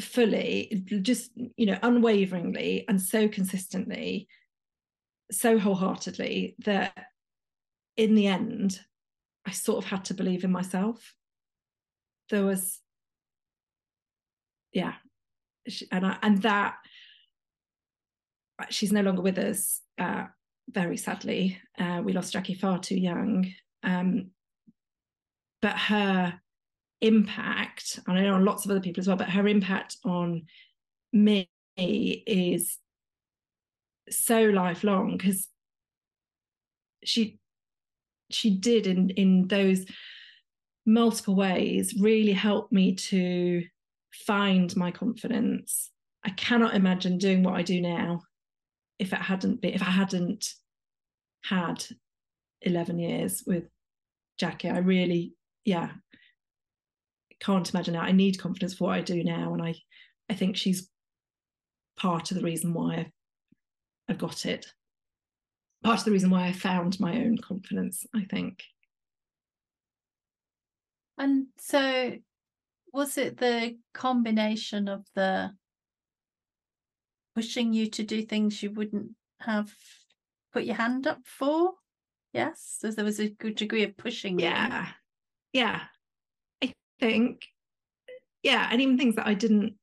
[0.00, 4.28] fully, just you know, unwaveringly and so consistently,
[5.30, 7.06] so wholeheartedly that
[7.96, 8.80] in the end,
[9.46, 11.14] I sort of had to believe in myself.
[12.30, 12.80] There was,
[14.72, 14.94] yeah,
[15.90, 16.76] and I, and that
[18.70, 19.80] she's no longer with us.
[19.98, 20.26] Uh,
[20.70, 23.52] very sadly, uh, we lost Jackie far too young.
[23.82, 24.30] Um,
[25.60, 26.40] but her
[27.00, 30.46] impact, and I know on lots of other people as well, but her impact on
[31.12, 32.78] me is
[34.08, 35.48] so lifelong because
[37.04, 37.38] she
[38.34, 39.84] she did in in those
[40.84, 43.62] multiple ways really help me to
[44.26, 45.90] find my confidence.
[46.24, 48.22] I cannot imagine doing what i do now
[48.98, 50.52] if it hadn't been if i hadn't
[51.44, 51.84] had
[52.62, 53.64] 11 years with
[54.38, 54.70] jackie.
[54.70, 55.90] I really yeah
[57.40, 58.04] can't imagine that.
[58.04, 59.74] i need confidence for what i do now and i
[60.30, 60.88] i think she's
[61.96, 63.12] part of the reason why i've,
[64.08, 64.66] I've got it
[65.82, 68.62] part of the reason why I found my own confidence, I think.
[71.18, 72.16] And so,
[72.92, 75.52] was it the combination of the
[77.34, 79.72] pushing you to do things you wouldn't have
[80.52, 81.72] put your hand up for?
[82.32, 84.38] Yes, so there was a good degree of pushing.
[84.38, 84.46] you.
[84.46, 84.88] Yeah.
[85.52, 85.82] Yeah.
[86.62, 87.42] I think,
[88.42, 88.68] yeah.
[88.70, 89.74] And even things that I didn't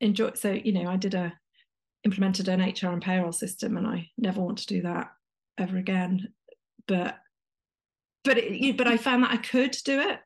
[0.00, 0.30] enjoy.
[0.34, 1.32] So, you know, I did a,
[2.04, 5.08] implemented an HR and payroll system and I never want to do that
[5.58, 6.32] ever again.
[6.86, 7.18] But
[8.24, 10.18] but it, but I found that I could do it.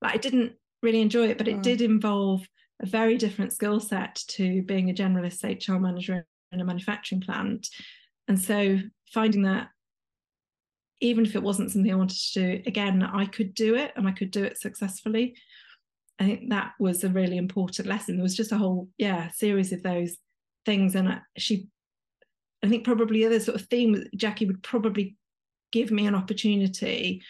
[0.00, 0.52] Like I didn't
[0.82, 1.62] really enjoy it, but it Mm.
[1.62, 2.46] did involve
[2.80, 7.68] a very different skill set to being a generalist HR manager in a manufacturing plant.
[8.28, 8.78] And so
[9.12, 9.68] finding that
[11.00, 14.06] even if it wasn't something I wanted to do, again, I could do it and
[14.06, 15.36] I could do it successfully.
[16.20, 18.16] I think that was a really important lesson.
[18.16, 20.16] There was just a whole, yeah, series of those
[20.64, 20.94] things.
[20.94, 21.66] And I- she
[22.62, 25.16] I think probably the other sort of theme Jackie would probably
[25.72, 27.22] give me an opportunity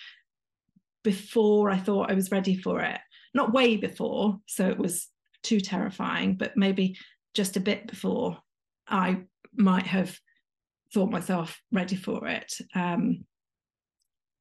[1.03, 3.01] before I thought I was ready for it.
[3.35, 5.09] Not way before, so it was
[5.43, 6.99] too terrifying, but maybe
[7.35, 8.39] just a bit before
[8.87, 9.23] I
[9.57, 10.19] might have
[10.93, 12.53] thought myself ready for it.
[12.75, 13.25] Um,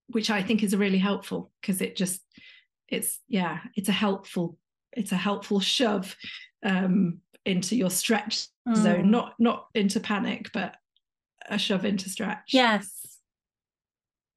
[0.08, 2.22] which I think is really helpful because it just
[2.90, 4.58] it's yeah, it's a helpful,
[4.92, 6.16] it's a helpful shove
[6.64, 8.76] um into your stretch mm.
[8.76, 10.76] zone, not not into panic, but
[11.50, 12.54] a shove into stretch.
[12.54, 12.90] Yes.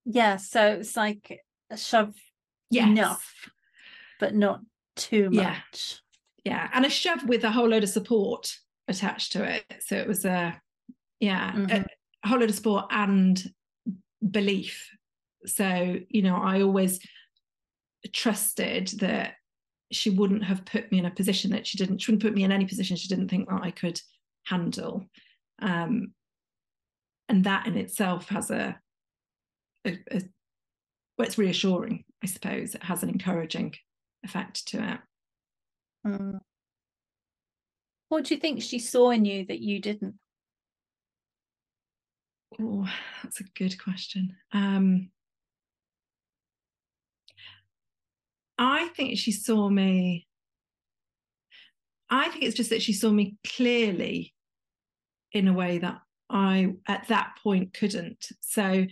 [0.04, 0.36] Yeah.
[0.36, 1.40] So it's like
[1.70, 2.14] a shove
[2.70, 2.88] yes.
[2.88, 3.32] enough,
[4.20, 4.60] but not
[4.96, 6.00] too much.
[6.44, 6.52] Yeah.
[6.52, 6.70] yeah.
[6.72, 8.54] And a shove with a whole load of support
[8.88, 9.64] attached to it.
[9.80, 10.60] So it was a
[11.20, 11.70] yeah, mm-hmm.
[11.70, 13.42] a, whole load of support and
[14.30, 14.90] belief.
[15.46, 17.00] So, you know, I always
[18.12, 19.34] trusted that
[19.92, 22.44] she wouldn't have put me in a position that she didn't she wouldn't put me
[22.44, 24.00] in any position she didn't think that I could
[24.44, 25.06] handle.
[25.60, 26.12] Um,
[27.28, 28.78] and that in itself has a,
[29.84, 30.22] a, a
[31.16, 32.74] well, it's reassuring, I suppose.
[32.74, 33.74] It has an encouraging
[34.24, 35.00] effect to it.
[36.06, 36.40] Mm.
[38.08, 40.14] What do you think she saw in you that you didn't?
[42.60, 42.88] Oh,
[43.22, 44.36] that's a good question.
[44.52, 45.10] Um,
[48.58, 50.26] I think she saw me.
[52.10, 54.34] I think it's just that she saw me clearly
[55.32, 56.00] in a way that
[56.30, 58.28] I at that point couldn't.
[58.40, 58.86] So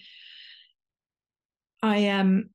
[1.82, 2.50] I um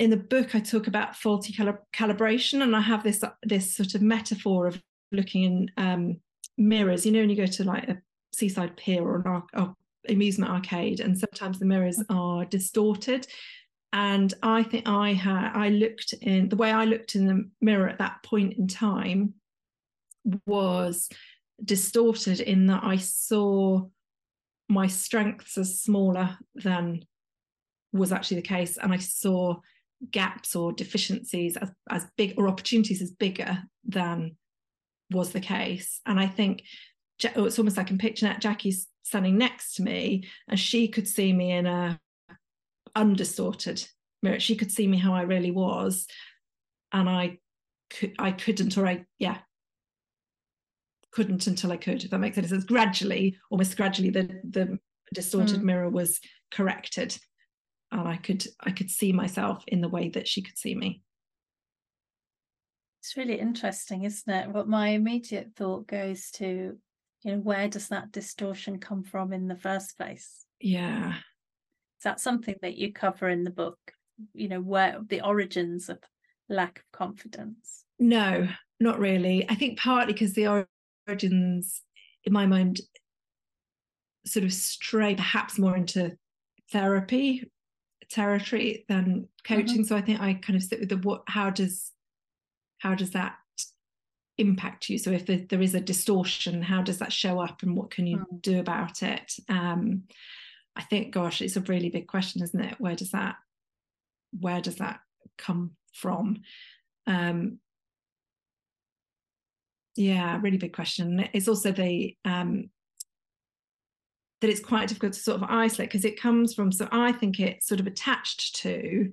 [0.00, 4.02] in the book I talk about faulty calibration, and I have this this sort of
[4.02, 4.82] metaphor of
[5.12, 6.20] looking in um,
[6.56, 7.04] mirrors.
[7.04, 7.98] You know, when you go to like a
[8.32, 9.74] seaside pier or an ar- or
[10.08, 13.26] amusement arcade, and sometimes the mirrors are distorted.
[13.92, 17.88] And I think I had I looked in the way I looked in the mirror
[17.88, 19.34] at that point in time
[20.46, 21.10] was
[21.64, 23.86] distorted in that I saw
[24.68, 27.04] my strengths as smaller than
[27.92, 28.76] was actually the case.
[28.76, 29.56] And I saw
[30.10, 34.36] gaps or deficiencies as, as big or opportunities as bigger than
[35.10, 36.00] was the case.
[36.06, 36.62] And I think
[37.36, 40.88] oh, it's almost like I can picture that Jackie's standing next to me and she
[40.88, 42.00] could see me in a
[42.94, 43.86] undistorted
[44.22, 44.40] mirror.
[44.40, 46.06] She could see me how I really was.
[46.92, 47.38] And I
[47.90, 49.38] could I couldn't or I yeah
[51.12, 52.64] couldn't until I could, if that makes any sense.
[52.64, 54.78] Gradually, almost gradually, the the
[55.12, 55.64] distorted mm.
[55.64, 57.16] mirror was corrected,
[57.90, 61.02] and I could I could see myself in the way that she could see me.
[63.00, 64.50] It's really interesting, isn't it?
[64.50, 66.76] What my immediate thought goes to,
[67.22, 70.44] you know, where does that distortion come from in the first place?
[70.60, 71.14] Yeah.
[71.14, 73.78] Is that something that you cover in the book?
[74.34, 75.98] You know, where the origins of
[76.50, 77.84] lack of confidence?
[77.98, 78.48] No,
[78.78, 79.48] not really.
[79.48, 80.66] I think partly because the
[81.10, 81.82] origins,
[82.24, 82.80] in my mind,
[84.24, 86.16] sort of stray perhaps more into
[86.70, 87.50] therapy
[88.10, 89.78] territory than coaching.
[89.78, 89.82] Mm-hmm.
[89.84, 91.92] So I think I kind of sit with the what how does
[92.78, 93.36] how does that
[94.38, 94.98] impact you?
[94.98, 98.06] So if there, there is a distortion, how does that show up and what can
[98.06, 98.42] you mm.
[98.42, 99.34] do about it?
[99.48, 100.04] Um,
[100.76, 102.76] I think, gosh, it's a really big question, isn't it?
[102.78, 103.36] Where does that
[104.38, 105.00] where does that
[105.36, 106.42] come from?
[107.06, 107.58] Um,
[109.96, 111.28] yeah, really big question.
[111.32, 112.70] It's also the um,
[114.40, 116.72] that it's quite difficult to sort of isolate because it comes from.
[116.72, 119.12] So I think it's sort of attached to.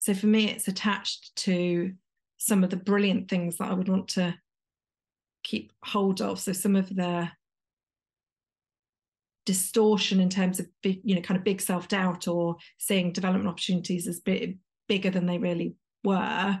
[0.00, 1.92] So for me, it's attached to
[2.38, 4.34] some of the brilliant things that I would want to
[5.44, 6.40] keep hold of.
[6.40, 7.28] So some of the
[9.44, 13.48] distortion in terms of big, you know, kind of big self doubt or seeing development
[13.48, 16.58] opportunities as big, bigger than they really were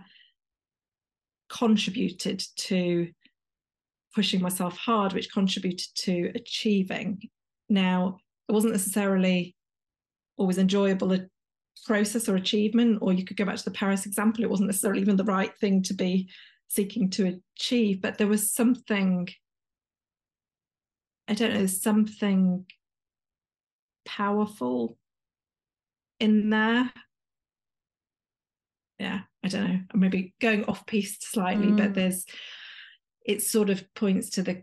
[1.52, 3.10] contributed to
[4.14, 7.20] pushing myself hard, which contributed to achieving.
[7.68, 9.54] Now, it wasn't necessarily
[10.36, 11.26] always enjoyable a
[11.86, 15.00] process or achievement, or you could go back to the Paris example, it wasn't necessarily
[15.00, 16.28] even the right thing to be
[16.68, 19.28] seeking to achieve, but there was something,
[21.28, 22.66] I don't know, something
[24.04, 24.98] powerful
[26.18, 26.92] in there
[28.98, 31.76] yeah i don't know i'm maybe going off piste slightly mm.
[31.76, 32.24] but there's
[33.24, 34.62] it sort of points to the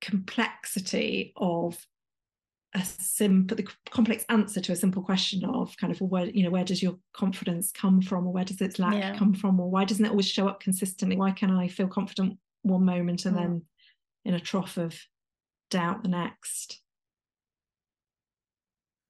[0.00, 1.78] complexity of
[2.74, 6.50] a simple the complex answer to a simple question of kind of where you know
[6.50, 9.16] where does your confidence come from or where does its lack yeah.
[9.16, 12.38] come from or why doesn't it always show up consistently why can i feel confident
[12.62, 13.40] one moment and mm.
[13.40, 13.62] then
[14.24, 14.98] in a trough of
[15.70, 16.81] doubt the next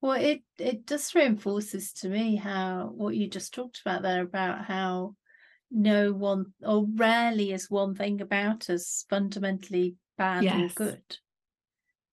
[0.03, 4.65] well, it it just reinforces to me how what you just talked about there about
[4.65, 5.15] how
[5.71, 10.73] no one or rarely is one thing about us fundamentally bad yes.
[10.73, 11.17] or good.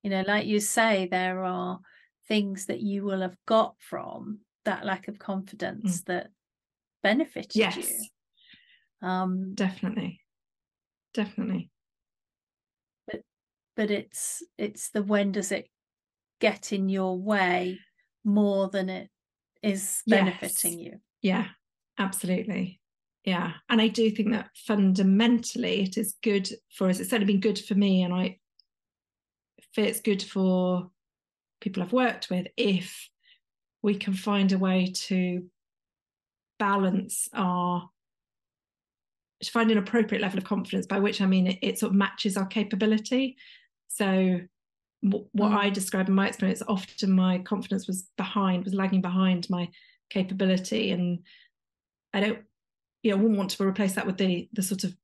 [0.04, 1.80] You know, like you say, there are
[2.28, 6.06] things that you will have got from that lack of confidence mm.
[6.06, 6.30] that
[7.02, 7.76] benefited yes.
[7.76, 9.08] you.
[9.08, 10.22] Um, definitely,
[11.16, 11.72] definitely.
[13.08, 13.22] But
[13.76, 15.68] but it's it's the when does it
[16.40, 17.80] get in your way
[18.24, 19.10] more than it
[19.62, 20.88] is benefiting yes.
[20.88, 21.00] you.
[21.22, 21.46] Yeah,
[21.98, 22.80] absolutely.
[23.26, 23.54] Yeah.
[23.70, 27.00] And I do think that fundamentally it is good for us.
[27.00, 28.04] It's certainly been good for me.
[28.04, 28.40] And I
[29.74, 30.90] feel it's good for
[31.62, 33.10] people I've worked with if
[33.82, 35.46] we can find a way to
[36.58, 37.90] balance our
[39.42, 41.96] to find an appropriate level of confidence by which i mean it, it sort of
[41.96, 43.38] matches our capability
[43.88, 44.38] so
[45.02, 45.56] what mm.
[45.58, 49.70] i describe in my experience often my confidence was behind was lagging behind my
[50.10, 51.20] capability and
[52.14, 52.40] i don't
[53.04, 54.96] you know I wouldn't want to replace that with the the sort of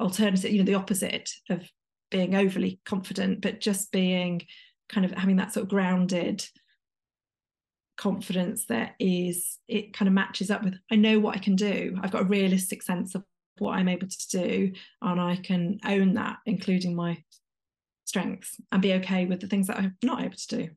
[0.00, 1.68] alternative you know the opposite of
[2.10, 4.42] being overly confident but just being
[4.88, 6.46] kind of having that sort of grounded
[7.96, 11.96] confidence that is it kind of matches up with i know what i can do
[12.02, 13.24] i've got a realistic sense of
[13.58, 14.72] what i'm able to do
[15.02, 17.16] and i can own that including my
[18.14, 20.68] strengths and be okay with the things that i'm not able to do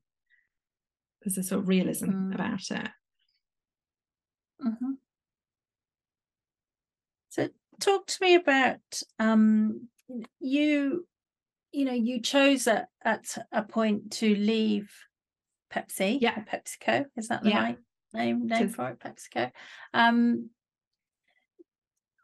[1.21, 2.33] there's a sort of realism mm.
[2.33, 2.89] about it
[4.65, 4.91] mm-hmm.
[7.29, 8.79] so talk to me about
[9.19, 9.87] um
[10.39, 11.05] you
[11.71, 14.89] you know you chose at, at a point to leave
[15.73, 16.17] Pepsi.
[16.21, 16.43] Yeah.
[16.43, 17.05] PepsiCo.
[17.15, 17.61] Is that the yeah.
[17.61, 17.77] right
[18.13, 18.99] name name for it?
[18.99, 19.51] PepsiCo.
[19.93, 20.49] Um,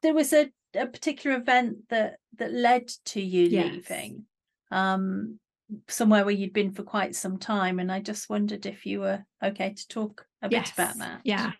[0.02, 3.74] there was a, a particular event that that led to you yes.
[3.74, 4.26] leaving.
[4.74, 5.40] Um,
[5.88, 9.24] somewhere where you'd been for quite some time, and I just wondered if you were
[9.44, 10.72] okay to talk a yes.
[10.72, 11.22] bit about that.
[11.24, 11.52] Yeah,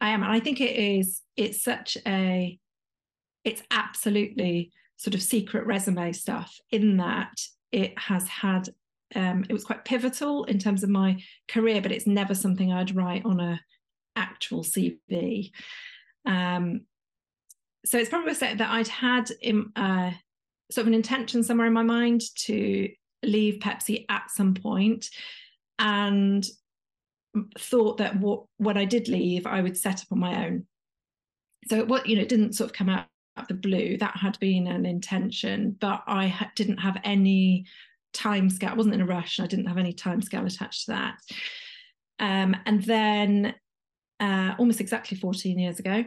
[0.00, 1.22] I am, and I think it is.
[1.36, 2.58] It's such a.
[3.44, 7.34] It's absolutely sort of secret resume stuff in that
[7.72, 8.68] it has had
[9.14, 12.94] um, it was quite pivotal in terms of my career, but it's never something I'd
[12.94, 13.60] write on a
[14.16, 15.50] actual CV.
[16.24, 16.82] Um,
[17.84, 20.12] so it's probably said that I'd had in, uh,
[20.72, 22.88] sort of an intention somewhere in my mind to
[23.22, 25.08] leave Pepsi at some point,
[25.78, 26.46] and
[27.58, 30.66] thought that what when I did leave, I would set up on my own.
[31.68, 33.06] So what you know, it didn't sort of come out
[33.36, 33.96] of the blue.
[33.98, 37.66] That had been an intention, but I ha- didn't have any
[38.12, 38.70] time scale.
[38.70, 39.38] I wasn't in a rush.
[39.38, 41.18] and I didn't have any time scale attached to that.
[42.18, 43.54] Um, and then
[44.20, 46.04] uh, almost exactly 14 years ago,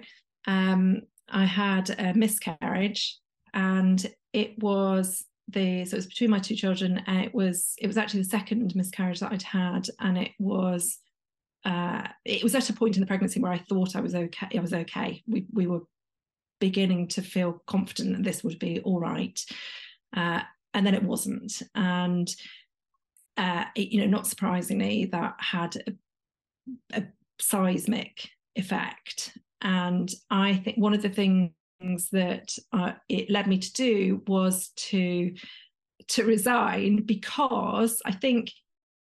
[0.47, 3.19] um, I had a miscarriage
[3.53, 4.05] and
[4.35, 7.97] it was the so it was between my two children and it was it was
[7.97, 10.97] actually the second miscarriage that I'd had and it was
[11.63, 14.49] uh, it was at a point in the pregnancy where I thought I was okay
[14.55, 15.23] I was okay.
[15.25, 15.83] We we were
[16.59, 19.39] beginning to feel confident that this would be all right
[20.15, 20.41] uh,
[20.73, 21.61] and then it wasn't.
[21.73, 22.33] And
[23.37, 25.93] uh, it, you know not surprisingly that had a,
[26.93, 27.03] a
[27.39, 29.37] seismic effect.
[29.61, 31.51] And i think one of the things
[32.11, 35.33] that uh, it led me to do was to
[36.07, 38.51] to resign because i think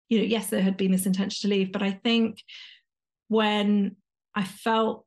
[0.08, 2.42] you know yes there had been this intention to leave but i think
[3.28, 3.96] when
[4.34, 5.04] i felt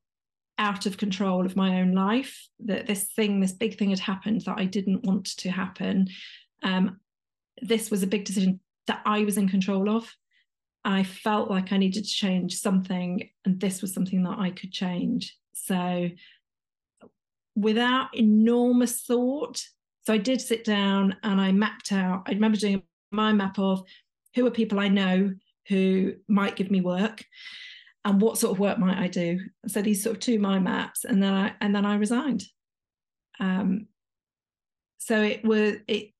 [0.57, 4.41] out of control of my own life that this thing this big thing had happened
[4.41, 6.07] that i didn't want to happen
[6.63, 6.99] um,
[7.61, 10.11] this was a big decision that I was in control of.
[10.83, 14.71] I felt like I needed to change something, and this was something that I could
[14.71, 15.37] change.
[15.53, 16.09] So,
[17.55, 19.63] without enormous thought,
[20.05, 22.23] so I did sit down and I mapped out.
[22.25, 23.83] I remember doing my map of
[24.35, 25.33] who are people I know
[25.67, 27.23] who might give me work
[28.05, 29.39] and what sort of work might I do.
[29.67, 32.43] So these sort of two mind maps, and then I and then I resigned.
[33.39, 33.87] Um,
[34.97, 36.11] so it was it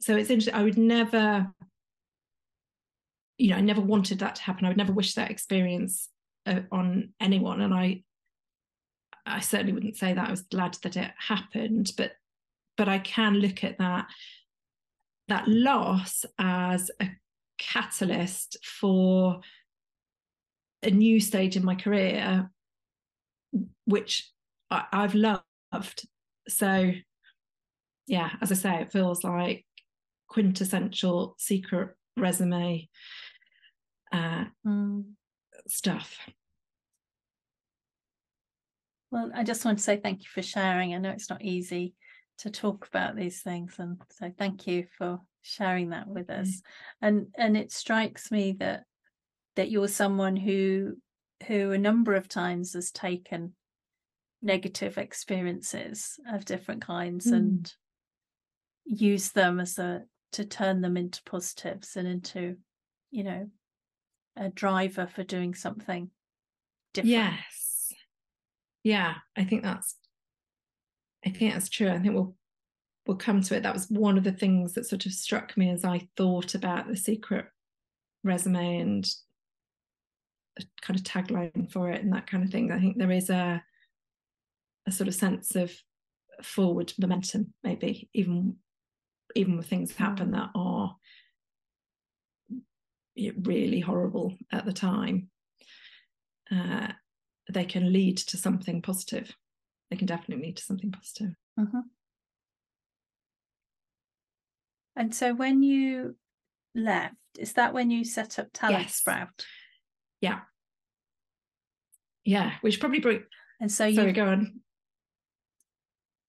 [0.00, 0.54] so it's interesting.
[0.54, 1.52] I would never,
[3.36, 4.64] you know, I never wanted that to happen.
[4.64, 6.08] I would never wish that experience
[6.46, 7.60] uh, on anyone.
[7.60, 8.02] And I,
[9.30, 12.12] I certainly wouldn't say that I was glad that it happened, but,
[12.76, 14.06] but I can look at that,
[15.28, 17.08] that loss as a
[17.58, 19.40] catalyst for
[20.82, 22.50] a new stage in my career,
[23.84, 24.30] which
[24.70, 26.06] I, I've loved.
[26.48, 26.92] So,
[28.06, 29.64] yeah, as I say, it feels like
[30.28, 32.88] quintessential secret resume
[34.12, 35.04] uh, mm.
[35.66, 36.18] stuff.
[39.10, 40.94] Well, I just want to say thank you for sharing.
[40.94, 41.94] I know it's not easy
[42.38, 46.48] to talk about these things, and so thank you for sharing that with us.
[46.48, 46.62] Mm.
[47.02, 48.84] And and it strikes me that
[49.56, 50.96] that you're someone who
[51.46, 53.54] who a number of times has taken
[54.42, 57.32] negative experiences of different kinds mm.
[57.32, 57.72] and
[58.84, 60.02] used them as a
[60.32, 62.56] to turn them into positives and into
[63.10, 63.48] you know
[64.36, 66.10] a driver for doing something
[66.92, 67.10] different.
[67.10, 67.67] Yes.
[68.84, 69.96] Yeah, I think that's
[71.24, 71.88] I think that's true.
[71.90, 72.34] I think we'll
[73.06, 73.62] we'll come to it.
[73.62, 76.88] That was one of the things that sort of struck me as I thought about
[76.88, 77.46] the secret
[78.22, 79.10] resume and
[80.58, 82.70] a kind of tagline for it and that kind of thing.
[82.70, 83.62] I think there is a
[84.86, 85.72] a sort of sense of
[86.42, 88.56] forward momentum, maybe even
[89.34, 90.32] even when things happen mm.
[90.32, 90.96] that are
[93.42, 95.28] really horrible at the time,
[96.50, 96.88] uh,
[97.48, 99.34] they can lead to something positive.
[99.90, 101.34] They can definitely lead to something positive.
[101.58, 101.80] Mm-hmm.
[104.96, 106.16] And so when you
[106.74, 108.94] left, is that when you set up Talent yes.
[108.96, 109.46] Sprout?
[110.20, 110.40] Yeah.
[112.24, 113.22] Yeah, which probably brought.
[113.60, 114.60] And so you go on.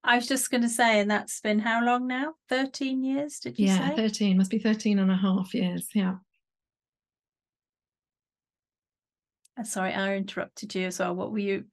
[0.03, 2.35] I was just going to say, and that's been how long now?
[2.47, 3.73] 13 years, did you say?
[3.73, 3.95] yeah, say?
[3.95, 5.89] 13, must be 13 and a half years.
[5.93, 6.15] Yeah.
[9.59, 11.15] Uh, sorry, I interrupted you as well.
[11.15, 11.65] What were you?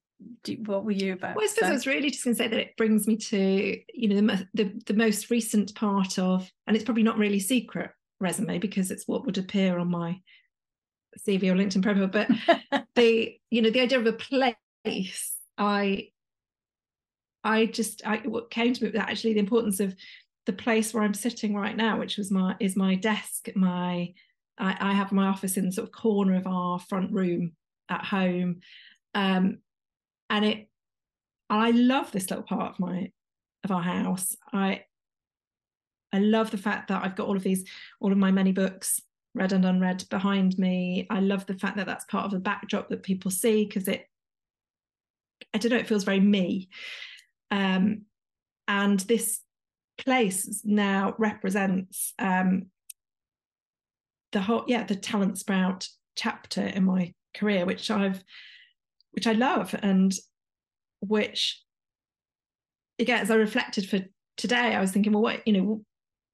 [0.65, 1.37] What were you about?
[1.37, 3.79] Well, I suppose I was really just going to say that it brings me to
[3.95, 7.91] you know the, the the most recent part of, and it's probably not really secret
[8.19, 10.21] resume because it's what would appear on my
[11.27, 12.29] CV or LinkedIn profile, but
[12.95, 15.35] the you know the idea of a place.
[15.59, 16.09] I
[17.45, 19.95] I just I what came to me was actually the importance of
[20.47, 23.49] the place where I'm sitting right now, which was my is my desk.
[23.55, 24.15] My
[24.59, 27.53] I, I have my office in the sort of corner of our front room
[27.89, 28.61] at home,
[29.15, 29.59] um,
[30.31, 30.69] and it.
[31.49, 33.13] I love this little part of my
[33.65, 34.37] of our house.
[34.53, 34.85] I
[36.13, 37.65] I love the fact that I've got all of these,
[38.01, 39.01] all of my many books,
[39.35, 41.07] read and unread, behind me.
[41.11, 44.09] I love the fact that that's part of the backdrop that people see because it.
[45.53, 45.79] I don't know.
[45.79, 46.69] It feels very me.
[47.51, 48.03] Um,
[48.67, 49.41] and this
[49.99, 52.67] place now represents um,
[54.33, 58.23] the whole, yeah, the talent sprout chapter in my career, which I've,
[59.13, 60.13] which I love, and
[61.01, 61.63] which,
[62.99, 64.01] again, as I reflected for
[64.37, 65.85] today, I was thinking, well, what you know,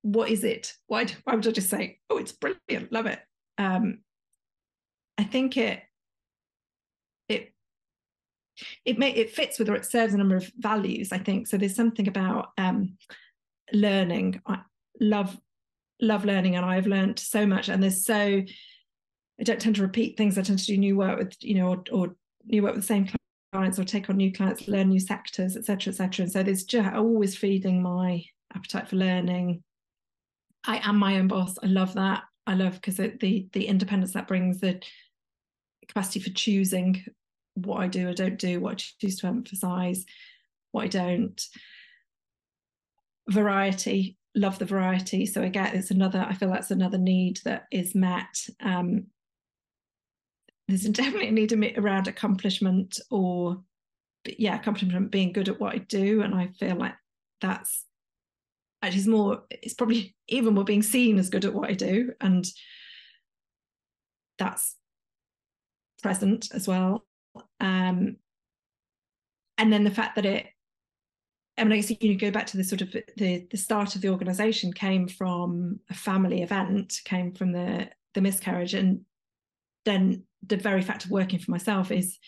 [0.03, 0.74] what is it?
[0.86, 1.07] Why?
[1.24, 3.20] Why would I just say, oh, it's brilliant, love it?
[3.59, 3.98] Um,
[5.18, 5.82] I think it
[7.28, 7.53] it
[8.84, 11.57] it may it fits with or it serves a number of values i think so
[11.57, 12.96] there's something about um,
[13.72, 14.59] learning i
[15.00, 15.38] love
[16.00, 18.42] love learning and i've learned so much and there's so
[19.43, 21.68] i don't tend to repeat things i tend to do new work with you know
[21.68, 22.16] or, or
[22.47, 23.07] new work with the same
[23.53, 26.95] clients or take on new clients learn new sectors etc etc and so there's just
[26.95, 28.24] always feeding my
[28.55, 29.62] appetite for learning
[30.64, 34.28] i am my own boss i love that i love because the the independence that
[34.28, 34.80] brings the
[35.86, 37.05] capacity for choosing
[37.55, 40.05] what I do or don't do, what I choose to emphasize,
[40.70, 41.40] what I don't.
[43.28, 45.26] Variety, love the variety.
[45.26, 48.47] So again, it's another, I feel that's another need that is met.
[48.61, 49.07] Um,
[50.73, 53.62] there's definitely around accomplishment or
[54.39, 56.23] yeah, accomplishment being good at what I do.
[56.23, 56.95] And I feel like
[57.41, 57.85] that's
[58.81, 62.12] actually more, it's probably even more being seen as good at what I do.
[62.20, 62.47] And
[64.39, 64.77] that's
[66.03, 67.05] present as well.
[67.61, 68.16] Um,
[69.59, 70.47] and then the fact that it,
[71.59, 74.01] I mean, I guess you go back to the sort of the the start of
[74.01, 79.03] the organisation came from a family event, came from the the miscarriage, and
[79.85, 82.18] then the very fact of working for myself is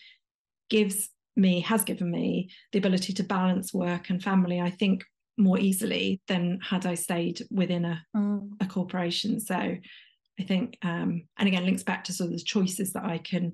[0.69, 4.61] gives me has given me the ability to balance work and family.
[4.61, 5.03] I think
[5.37, 8.49] more easily than had I stayed within a mm.
[8.61, 9.39] a corporation.
[9.39, 13.17] So I think, um, and again, links back to sort of the choices that I
[13.17, 13.53] can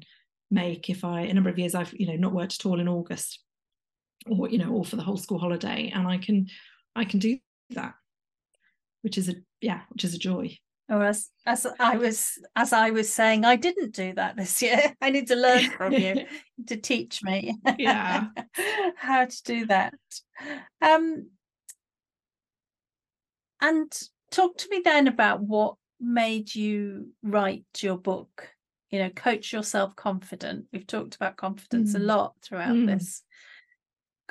[0.52, 2.90] make if I a number of years I've you know not worked at all in
[2.90, 3.40] August
[4.30, 6.48] or you know or for the whole school holiday and I can
[6.96, 7.40] I can do
[7.72, 7.94] that
[9.02, 10.56] which is a yeah which is a joy
[10.92, 14.94] or as as I was as I was saying I didn't do that this year
[15.02, 16.26] I need to learn from you
[16.68, 18.28] to teach me yeah
[18.98, 19.94] how to do that
[20.82, 21.30] um
[23.62, 23.92] and
[24.32, 28.50] talk to me then about what made you write your book
[28.90, 32.02] you know coach yourself confident we've talked about confidence mm.
[32.02, 32.88] a lot throughout mm.
[32.88, 33.24] this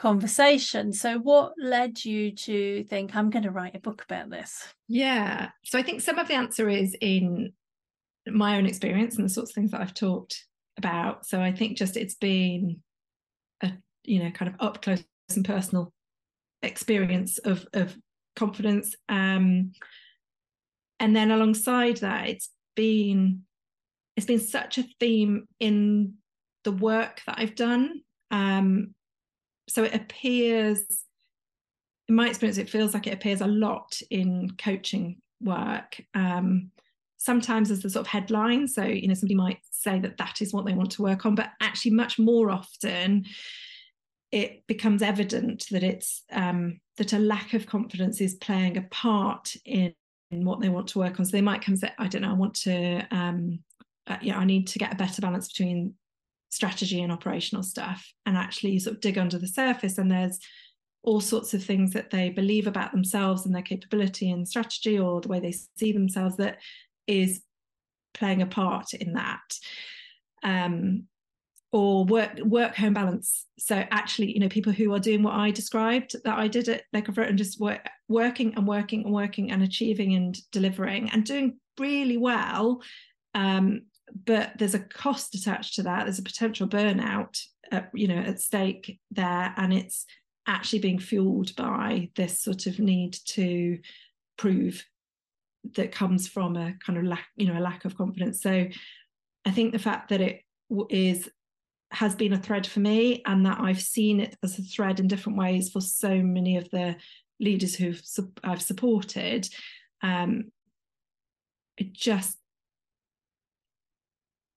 [0.00, 0.94] conversation.
[0.94, 5.50] So what led you to think i'm going to write a book about this yeah.
[5.64, 7.52] So i think some of the answer is in
[8.26, 10.46] my own experience and the sorts of things that i've talked
[10.78, 11.26] about.
[11.26, 12.80] So i think just it's been
[13.62, 13.72] a
[14.04, 15.92] you know kind of up close and personal
[16.62, 17.94] experience of of
[18.36, 18.94] confidence.
[19.08, 19.72] Um
[20.98, 23.42] and then alongside that it's been
[24.16, 26.14] it's been such a theme in
[26.64, 28.02] the work that I've done.
[28.30, 28.94] Um,
[29.70, 30.82] so it appears,
[32.08, 36.02] in my experience, it feels like it appears a lot in coaching work.
[36.14, 36.70] Um,
[37.20, 38.66] sometimes as the sort of headline.
[38.66, 41.34] So, you know, somebody might say that that is what they want to work on,
[41.34, 43.26] but actually, much more often,
[44.32, 49.54] it becomes evident that it's um, that a lack of confidence is playing a part
[49.64, 49.92] in,
[50.30, 51.26] in, what they want to work on.
[51.26, 53.60] So they might come say, I don't know, I want to, um,
[54.06, 55.94] uh, yeah, I need to get a better balance between
[56.50, 60.38] strategy and operational stuff, and actually you sort of dig under the surface, and there's
[61.02, 65.20] all sorts of things that they believe about themselves and their capability and strategy or
[65.20, 66.58] the way they see themselves that
[67.06, 67.42] is
[68.12, 69.58] playing a part in that.
[70.42, 71.04] Um,
[71.72, 73.46] or work work home balance.
[73.58, 76.84] So actually you know people who are doing what i described that i did it
[76.92, 81.58] like and just work, working and working and working and achieving and delivering and doing
[81.78, 82.82] really well
[83.34, 83.82] um,
[84.24, 86.04] but there's a cost attached to that.
[86.04, 87.40] There's a potential burnout
[87.70, 90.06] at, you know at stake there and it's
[90.46, 93.78] actually being fueled by this sort of need to
[94.36, 94.84] prove
[95.76, 98.40] that comes from a kind of lack you know a lack of confidence.
[98.42, 98.66] So
[99.46, 100.42] i think the fact that it
[100.90, 101.28] is
[101.92, 105.08] has been a thread for me and that i've seen it as a thread in
[105.08, 106.94] different ways for so many of the
[107.40, 107.94] leaders who
[108.44, 109.48] i've supported
[110.02, 110.44] um
[111.78, 112.36] it just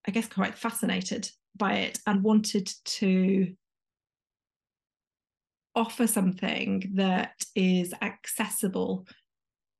[0.08, 3.54] i guess quite fascinated by it and wanted to
[5.76, 9.08] offer something that is accessible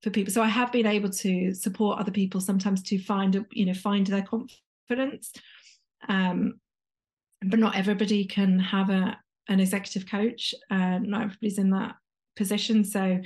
[0.02, 0.34] for people.
[0.34, 4.06] So I have been able to support other people sometimes to find, you know, find
[4.06, 5.32] their confidence.
[6.08, 6.60] Um,
[7.42, 9.18] but not everybody can have a
[9.50, 10.56] an executive coach.
[10.70, 11.96] Uh, not everybody's in that
[12.36, 12.86] position.
[12.86, 13.20] So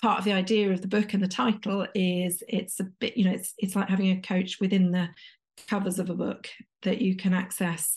[0.00, 3.24] part of the idea of the book and the title is it's a bit, you
[3.24, 5.08] know, it's it's like having a coach within the
[5.66, 6.48] covers of a book
[6.82, 7.96] that you can access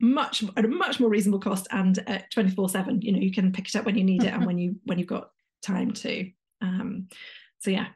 [0.00, 3.52] much at a much more reasonable cost and at 24 7 you know you can
[3.52, 5.30] pick it up when you need it and when you when you've got
[5.62, 6.30] time to
[6.60, 7.08] um
[7.58, 7.86] so yeah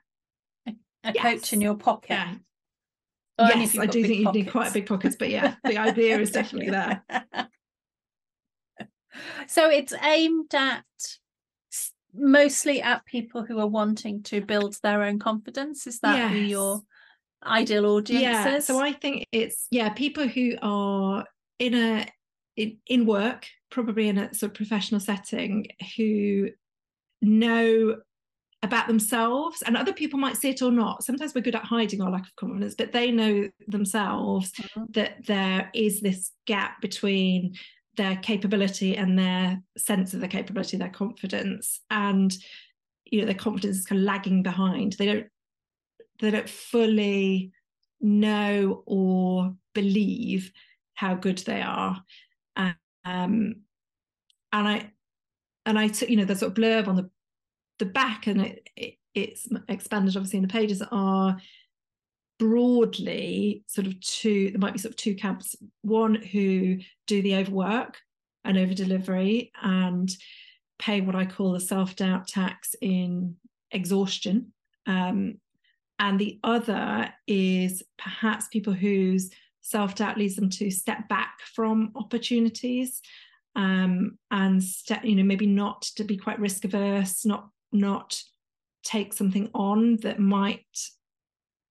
[0.66, 0.72] a,
[1.04, 1.22] a yes.
[1.22, 2.34] coach in your pocket yeah.
[3.38, 4.38] yes i do think pockets.
[4.38, 7.02] you need quite big pockets but yeah the idea is definitely there
[9.46, 10.84] so it's aimed at
[12.14, 16.32] mostly at people who are wanting to build their own confidence is that yes.
[16.32, 16.82] who your
[17.44, 21.24] ideal audience yeah so i think it's yeah people who are
[21.58, 22.06] in a
[22.56, 25.66] in, in work probably in a sort of professional setting
[25.96, 26.50] who
[27.22, 27.96] know
[28.62, 31.02] about themselves and other people might see it or not.
[31.02, 34.84] Sometimes we're good at hiding our lack of confidence but they know themselves mm-hmm.
[34.90, 37.54] that there is this gap between
[37.96, 42.36] their capability and their sense of their capability their confidence and
[43.04, 44.92] you know their confidence is kind of lagging behind.
[44.92, 45.26] They don't
[46.20, 47.52] they don't fully
[48.00, 50.52] know or believe
[50.94, 52.02] how good they are.
[52.56, 54.92] Um, and I
[55.66, 57.10] and I you know, the sort of blurb on the
[57.78, 61.38] the back, and it, it it's expanded obviously in the pages are
[62.38, 65.56] broadly sort of two, there might be sort of two camps.
[65.82, 67.98] One who do the overwork
[68.44, 70.10] and over delivery and
[70.78, 73.36] pay what I call the self-doubt tax in
[73.70, 74.52] exhaustion.
[74.86, 75.38] Um,
[76.00, 79.30] and the other is perhaps people whose
[79.60, 83.02] self doubt leads them to step back from opportunities
[83.54, 88.20] um, and step, you know maybe not to be quite risk averse, not not
[88.82, 90.64] take something on that might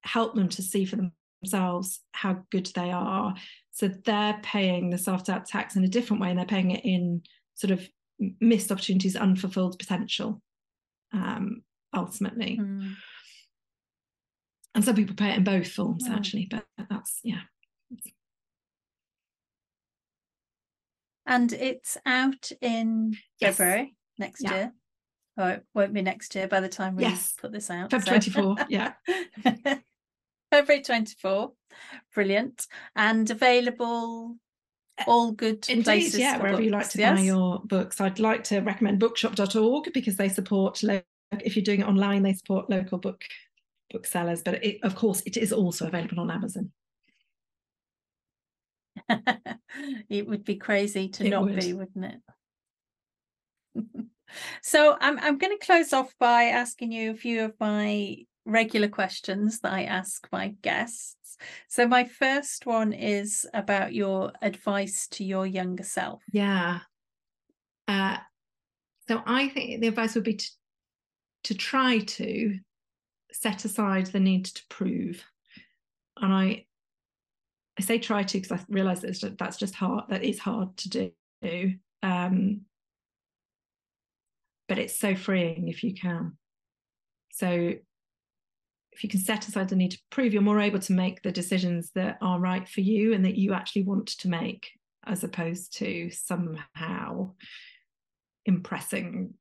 [0.04, 0.98] help them to see for
[1.42, 3.34] themselves how good they are.
[3.72, 6.86] So they're paying the self doubt tax in a different way, and they're paying it
[6.86, 7.24] in
[7.56, 7.90] sort of
[8.40, 10.42] missed opportunities, unfulfilled potential.
[11.12, 11.64] Um,
[11.96, 12.60] ultimately.
[12.62, 12.94] Mm.
[14.76, 16.16] And some people pay it in both forms, mm.
[16.16, 17.42] actually, but that's yeah.
[21.26, 23.58] And it's out in yes.
[23.58, 24.56] February next yeah.
[24.56, 24.74] year.
[25.38, 27.34] Oh, it won't be next year by the time we yes.
[27.40, 27.92] put this out.
[27.92, 28.32] February so.
[28.32, 28.94] 24, yeah.
[30.52, 31.52] February 24.
[32.14, 32.68] Brilliant.
[32.96, 34.36] And available
[35.08, 36.20] all good Indeed, places.
[36.20, 36.66] Yeah, wherever books.
[36.66, 37.18] you like to yes.
[37.18, 38.02] buy your books.
[38.02, 42.70] I'd like to recommend bookshop.org because they support, if you're doing it online, they support
[42.70, 43.24] local book
[43.92, 44.42] booksellers.
[44.44, 46.72] But it, of course, it is also available on Amazon.
[50.10, 51.60] it would be crazy to it not would.
[51.60, 52.22] be, wouldn't it?
[54.62, 58.88] so I'm I'm going to close off by asking you a few of my regular
[58.88, 61.38] questions that I ask my guests.
[61.68, 66.22] So my first one is about your advice to your younger self.
[66.32, 66.80] Yeah.
[67.88, 68.18] Uh,
[69.08, 70.50] so I think the advice would be to
[71.46, 72.60] to try to
[73.32, 75.24] set aside the need to prove.
[76.18, 76.66] And I
[77.78, 80.06] I say try to because I realise that that's just hard.
[80.10, 81.12] That is hard to
[81.42, 81.74] do.
[82.04, 82.62] Um,
[84.68, 86.38] but it's so freeing if you can.
[87.32, 87.74] So
[88.92, 91.32] if you can set aside the need to prove, you're more able to make the
[91.32, 94.72] decisions that are right for you and that you actually want to make,
[95.06, 97.32] as opposed to somehow
[98.46, 99.36] impressing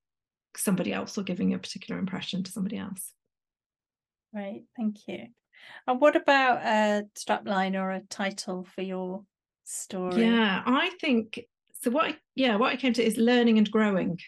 [0.57, 3.13] somebody else or giving a particular impression to somebody else.
[4.35, 5.27] Right, thank you.
[5.87, 9.25] And what about a strapline or a title for your
[9.65, 10.25] story?
[10.25, 11.41] Yeah, I think
[11.81, 11.91] so.
[11.91, 14.19] What I, yeah, what I came to is learning and growing.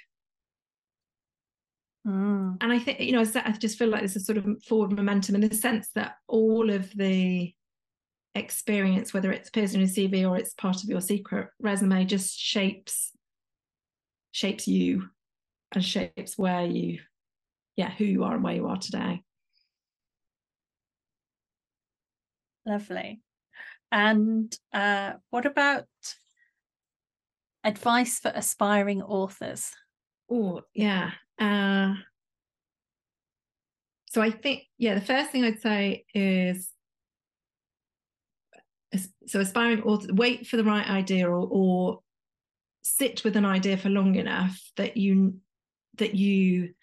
[2.06, 2.56] Mm.
[2.60, 5.34] And I think, you know, I just feel like there's a sort of forward momentum
[5.34, 7.52] in the sense that all of the
[8.34, 12.38] experience, whether it's appears in your CV or it's part of your secret resume, just
[12.38, 13.12] shapes
[14.32, 15.08] shapes you
[15.72, 17.00] and shapes where you,
[17.76, 19.22] yeah, who you are and where you are today.
[22.66, 23.20] Lovely.
[23.92, 25.86] And uh, what about
[27.64, 29.70] advice for aspiring authors?
[30.30, 31.10] Oh, yeah.
[31.38, 31.94] Uh,
[34.10, 36.70] so I think, yeah, the first thing I'd say is
[39.26, 42.00] so aspiring authors wait for the right idea or, or
[42.82, 45.34] sit with an idea for long enough that you
[45.98, 46.74] that you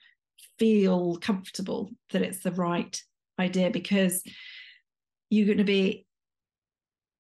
[0.58, 3.02] feel comfortable that it's the right
[3.40, 4.24] idea because
[5.30, 6.06] you're going to be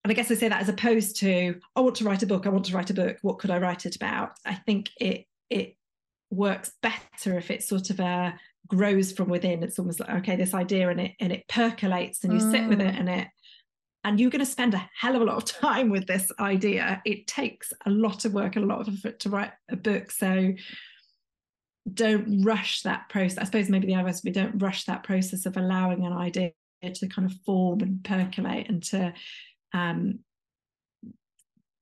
[0.03, 2.45] and I guess I say that as opposed to I want to write a book
[2.45, 5.25] I want to write a book what could I write it about I think it
[5.49, 5.75] it
[6.29, 8.31] works better if it sort of uh,
[8.67, 12.33] grows from within it's almost like okay this idea and it and it percolates and
[12.33, 12.51] you mm.
[12.51, 12.99] sit with it mm.
[12.99, 13.27] and it
[14.03, 17.01] and you're going to spend a hell of a lot of time with this idea
[17.05, 20.11] it takes a lot of work and a lot of effort to write a book
[20.11, 20.53] so
[21.93, 25.45] don't rush that process i suppose maybe the advice would be don't rush that process
[25.45, 26.51] of allowing an idea
[26.81, 29.13] to kind of form and percolate and to
[29.73, 30.19] um,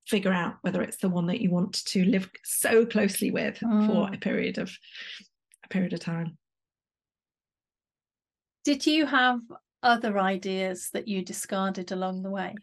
[0.07, 3.87] figure out whether it's the one that you want to live so closely with mm.
[3.87, 4.71] for a period of
[5.63, 6.37] a period of time.
[8.63, 9.39] Did you have
[9.83, 12.55] other ideas that you discarded along the way?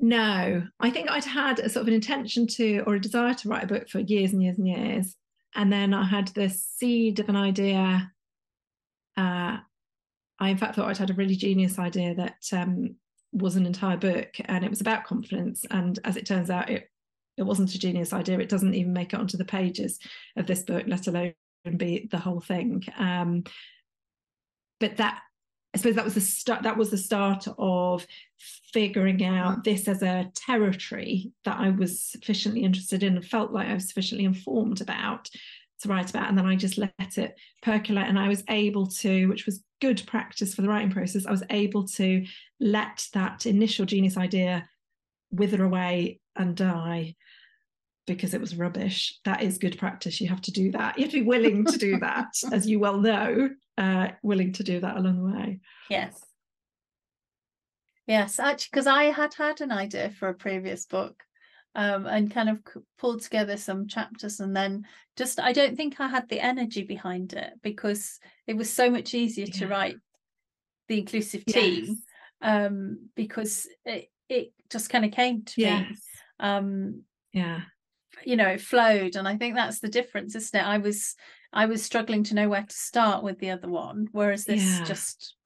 [0.00, 3.48] No, I think I'd had a sort of an intention to or a desire to
[3.48, 5.14] write a book for years and years and years.
[5.54, 8.10] And then I had this seed of an idea
[9.16, 9.58] uh,
[10.42, 12.96] I, in fact, thought I'd had a really genius idea that um,
[13.32, 15.64] was an entire book and it was about confidence.
[15.70, 16.88] And as it turns out, it
[17.38, 18.40] it wasn't a genius idea.
[18.40, 19.98] It doesn't even make it onto the pages
[20.36, 21.32] of this book, let alone
[21.76, 22.82] be the whole thing.
[22.98, 23.44] Um,
[24.80, 25.20] but that
[25.72, 26.64] I suppose that was the start.
[26.64, 28.04] That was the start of
[28.72, 33.68] figuring out this as a territory that I was sufficiently interested in and felt like
[33.68, 35.30] I was sufficiently informed about
[35.82, 36.28] to write about.
[36.28, 40.02] And then I just let it percolate, and I was able to, which was good
[40.06, 42.24] practice for the writing process, I was able to
[42.60, 44.68] let that initial genius idea
[45.30, 47.16] wither away and die
[48.06, 49.18] because it was rubbish.
[49.24, 50.20] That is good practice.
[50.20, 50.98] You have to do that.
[50.98, 54.64] You have to be willing to do that, as you well know, uh, willing to
[54.64, 55.60] do that along the way.
[55.88, 56.24] Yes.
[58.06, 61.22] Yes, actually, because I had had an idea for a previous book
[61.74, 62.58] um, and kind of
[62.98, 67.32] pulled together some chapters and then just I don't think I had the energy behind
[67.32, 69.58] it because it was so much easier yeah.
[69.60, 69.96] to write
[70.88, 71.96] the inclusive team yes.
[72.42, 75.88] um, because it it just kind of came to yes.
[75.90, 75.96] me.
[76.40, 77.02] Um,
[77.32, 77.60] yeah,
[78.24, 80.66] you know, it flowed, and I think that's the difference, isn't it?
[80.66, 81.14] I was
[81.52, 84.84] I was struggling to know where to start with the other one, whereas this yeah.
[84.84, 85.36] just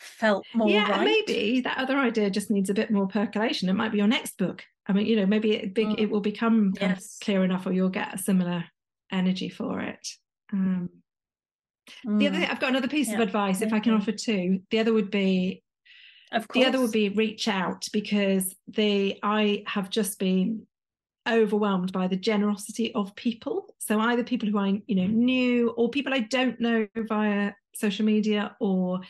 [0.00, 1.04] felt more yeah right.
[1.04, 4.38] maybe that other idea just needs a bit more percolation it might be your next
[4.38, 6.00] book I mean, you know, maybe it big mm.
[6.00, 7.16] it will become yes.
[7.22, 8.64] clear enough, or you'll get a similar
[9.12, 10.04] energy for it.
[10.52, 10.90] Um,
[12.04, 12.18] mm.
[12.18, 12.40] The other mm.
[12.40, 13.14] thing, I've got another piece yeah.
[13.14, 14.62] of advice, if I can offer two.
[14.72, 15.62] The other would be,
[16.32, 16.64] of course.
[16.64, 20.66] the other would be reach out because the I have just been
[21.28, 23.72] overwhelmed by the generosity of people.
[23.78, 28.04] So either people who I you know knew or people I don't know via social
[28.04, 29.02] media or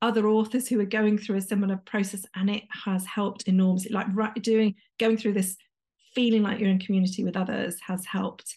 [0.00, 3.90] other authors who are going through a similar process and it has helped enormously.
[3.90, 4.06] Like
[4.42, 5.56] doing going through this
[6.14, 8.56] feeling like you're in community with others has helped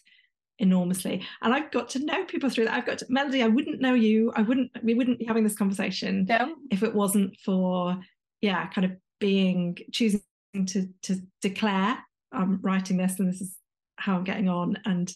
[0.58, 1.26] enormously.
[1.40, 2.74] And i've got to know people through that.
[2.74, 4.32] I've got to, melody i wouldn't know you.
[4.36, 6.54] I wouldn't we wouldn't be having this conversation no.
[6.70, 7.98] if it wasn't for
[8.40, 10.22] yeah kind of being choosing
[10.66, 11.98] to to declare
[12.32, 13.56] i'm writing this and this is
[13.96, 15.14] how i'm getting on and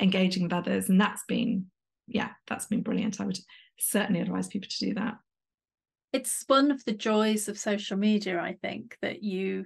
[0.00, 0.88] engaging with others.
[0.88, 1.66] And that's been
[2.08, 3.20] yeah that's been brilliant.
[3.20, 3.38] I would
[3.78, 5.14] certainly advise people to do that
[6.12, 9.64] it's one of the joys of social media i think that you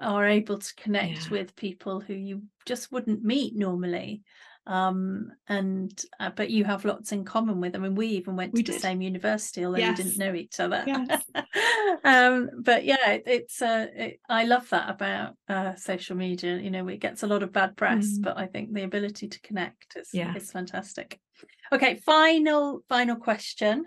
[0.00, 1.30] are able to connect yeah.
[1.30, 4.22] with people who you just wouldn't meet normally
[4.66, 8.52] um and uh, but you have lots in common with them and we even went
[8.52, 8.76] we to did.
[8.76, 9.96] the same university although yes.
[9.96, 11.22] we didn't know each other yes.
[12.04, 16.70] um but yeah it, it's uh it, i love that about uh social media you
[16.70, 18.22] know it gets a lot of bad press mm.
[18.22, 20.34] but i think the ability to connect is, yeah.
[20.36, 21.18] is fantastic
[21.72, 23.86] okay final final question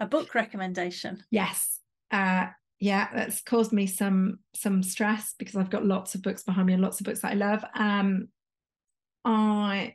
[0.00, 1.22] a book recommendation.
[1.30, 1.80] Yes.
[2.10, 2.46] Uh,
[2.78, 6.74] yeah, that's caused me some some stress because I've got lots of books behind me
[6.74, 7.64] and lots of books that I love.
[7.74, 8.28] Um,
[9.24, 9.94] I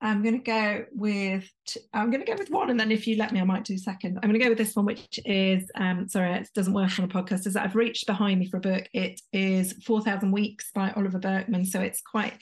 [0.00, 1.50] I'm going to go with
[1.92, 3.76] I'm going to go with one, and then if you let me, I might do
[3.76, 4.18] second.
[4.18, 7.06] I'm going to go with this one, which is um, sorry, it doesn't work on
[7.06, 7.46] a podcast.
[7.46, 8.88] Is that I've reached behind me for a book.
[8.92, 12.34] It is Four Thousand Weeks by Oliver Burkeman, so it's quite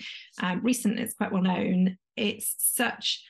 [0.43, 0.99] um, recent.
[0.99, 1.97] It's quite well known.
[2.17, 3.25] It's such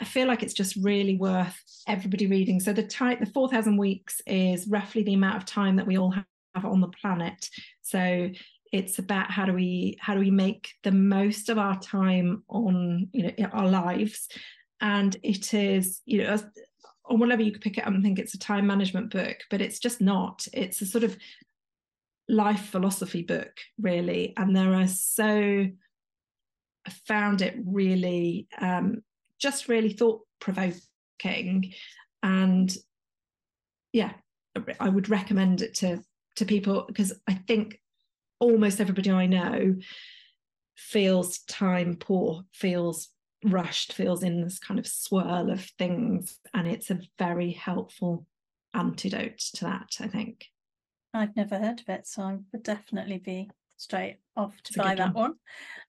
[0.00, 2.58] I feel like it's just really worth everybody reading.
[2.60, 6.10] So the type, the 4,000 weeks is roughly the amount of time that we all
[6.10, 7.48] have on the planet.
[7.82, 8.30] So
[8.72, 13.08] it's about how do we how do we make the most of our time on
[13.12, 14.28] you know our lives,
[14.80, 16.36] and it is you know
[17.04, 19.60] on whatever you could pick it up and think it's a time management book, but
[19.60, 20.48] it's just not.
[20.52, 21.16] It's a sort of
[22.28, 25.68] life philosophy book really, and there are so.
[26.86, 29.02] I found it really um,
[29.44, 31.72] just really thought provoking.
[32.22, 32.74] And
[33.94, 34.12] yeah
[34.80, 36.02] i would recommend it to
[36.36, 37.80] to people because i think
[38.40, 39.74] almost everybody i know
[40.76, 43.08] feels time poor feels
[43.44, 46.38] rushed feels in this kind of swirl of things.
[46.54, 48.26] And it's a very helpful
[48.72, 50.46] antidote to that i think.
[51.12, 55.14] I've never heard of it so i would definitely be straight off to buy that
[55.14, 55.34] one.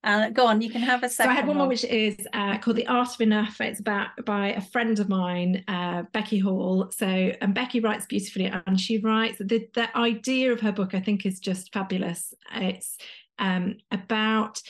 [0.04, 1.30] Uh, go on, you can have a second.
[1.30, 4.10] So I had one, more, which is uh, called "The Art of Enough." It's about
[4.26, 6.92] by a friend of mine, uh, Becky Hall.
[6.92, 10.94] So, and Becky writes beautifully, and she writes the the idea of her book.
[10.94, 12.34] I think is just fabulous.
[12.54, 12.98] It's
[13.40, 14.62] um, about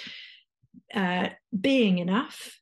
[0.94, 2.60] uh, being enough,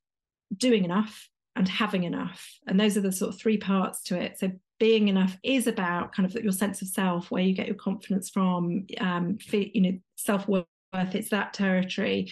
[0.56, 4.40] doing enough, and having enough, and those are the sort of three parts to it.
[4.40, 4.52] So
[4.84, 8.30] being enough is about kind of your sense of self where you get your confidence
[8.30, 12.30] from um you know self-worth it's that territory.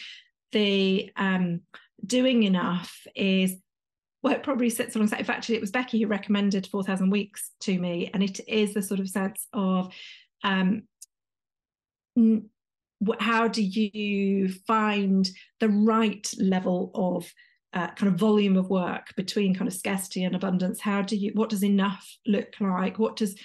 [0.52, 1.62] The um
[2.06, 3.56] doing enough is
[4.22, 8.12] well it probably sits alongside actually it was becky who recommended 4000 weeks to me
[8.14, 9.94] and it is the sort of sense of
[10.44, 10.84] um
[13.22, 15.30] how do you find
[15.62, 17.32] the right level of
[17.74, 21.32] uh, kind of volume of work between kind of scarcity and abundance how do you
[21.34, 23.00] what does enough look like?
[23.00, 23.36] What does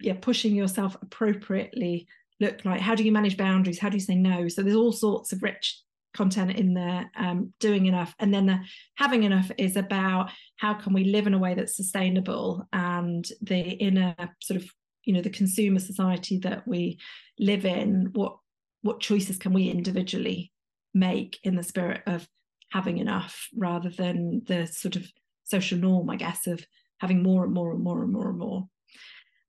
[0.00, 2.06] yeah pushing yourself appropriately
[2.40, 2.80] look like?
[2.80, 3.78] How do you manage boundaries?
[3.78, 4.48] How do you say no?
[4.48, 5.80] So there's all sorts of rich
[6.14, 8.14] content in there um, doing enough.
[8.18, 8.60] And then the
[8.96, 13.60] having enough is about how can we live in a way that's sustainable and the
[13.60, 14.70] inner sort of
[15.04, 16.98] you know the consumer society that we
[17.38, 18.36] live in what
[18.82, 20.52] what choices can we individually
[20.94, 22.28] make in the spirit of
[22.72, 25.06] having enough rather than the sort of
[25.44, 26.64] social norm, I guess, of
[26.98, 28.68] having more and more and more and more and more.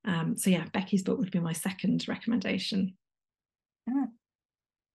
[0.04, 2.96] Um, so yeah, Becky's book would be my second recommendation.
[3.86, 4.06] Yeah.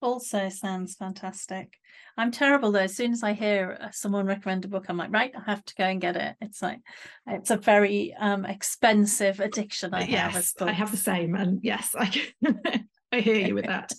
[0.02, 1.74] Also sounds fantastic.
[2.18, 2.80] I'm terrible though.
[2.80, 5.66] As soon as I hear uh, someone recommend a book, I'm like, right, I have
[5.66, 6.36] to go and get it.
[6.40, 6.80] It's like
[7.28, 9.94] it's a very um, expensive addiction.
[9.94, 10.68] I yes, have.
[10.68, 12.14] I have the same, and yes, I
[13.12, 13.92] I hear you with that.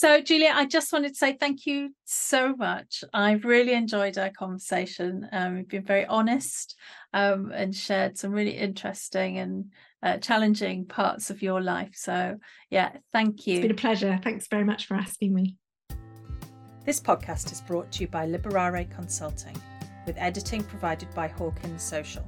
[0.00, 3.04] So, Julia, I just wanted to say thank you so much.
[3.12, 5.28] I've really enjoyed our conversation.
[5.30, 6.74] Um, you've been very honest
[7.12, 9.66] um, and shared some really interesting and
[10.02, 11.90] uh, challenging parts of your life.
[11.92, 12.38] So,
[12.70, 13.56] yeah, thank you.
[13.56, 14.18] It's been a pleasure.
[14.24, 15.56] Thanks very much for asking me.
[16.86, 19.60] This podcast is brought to you by Liberare Consulting,
[20.06, 22.26] with editing provided by Hawkins Social.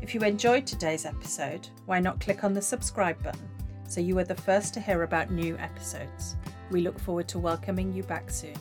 [0.00, 3.50] If you enjoyed today's episode, why not click on the subscribe button?
[3.88, 6.36] So you are the first to hear about new episodes.
[6.70, 8.54] We look forward to welcoming you back soon.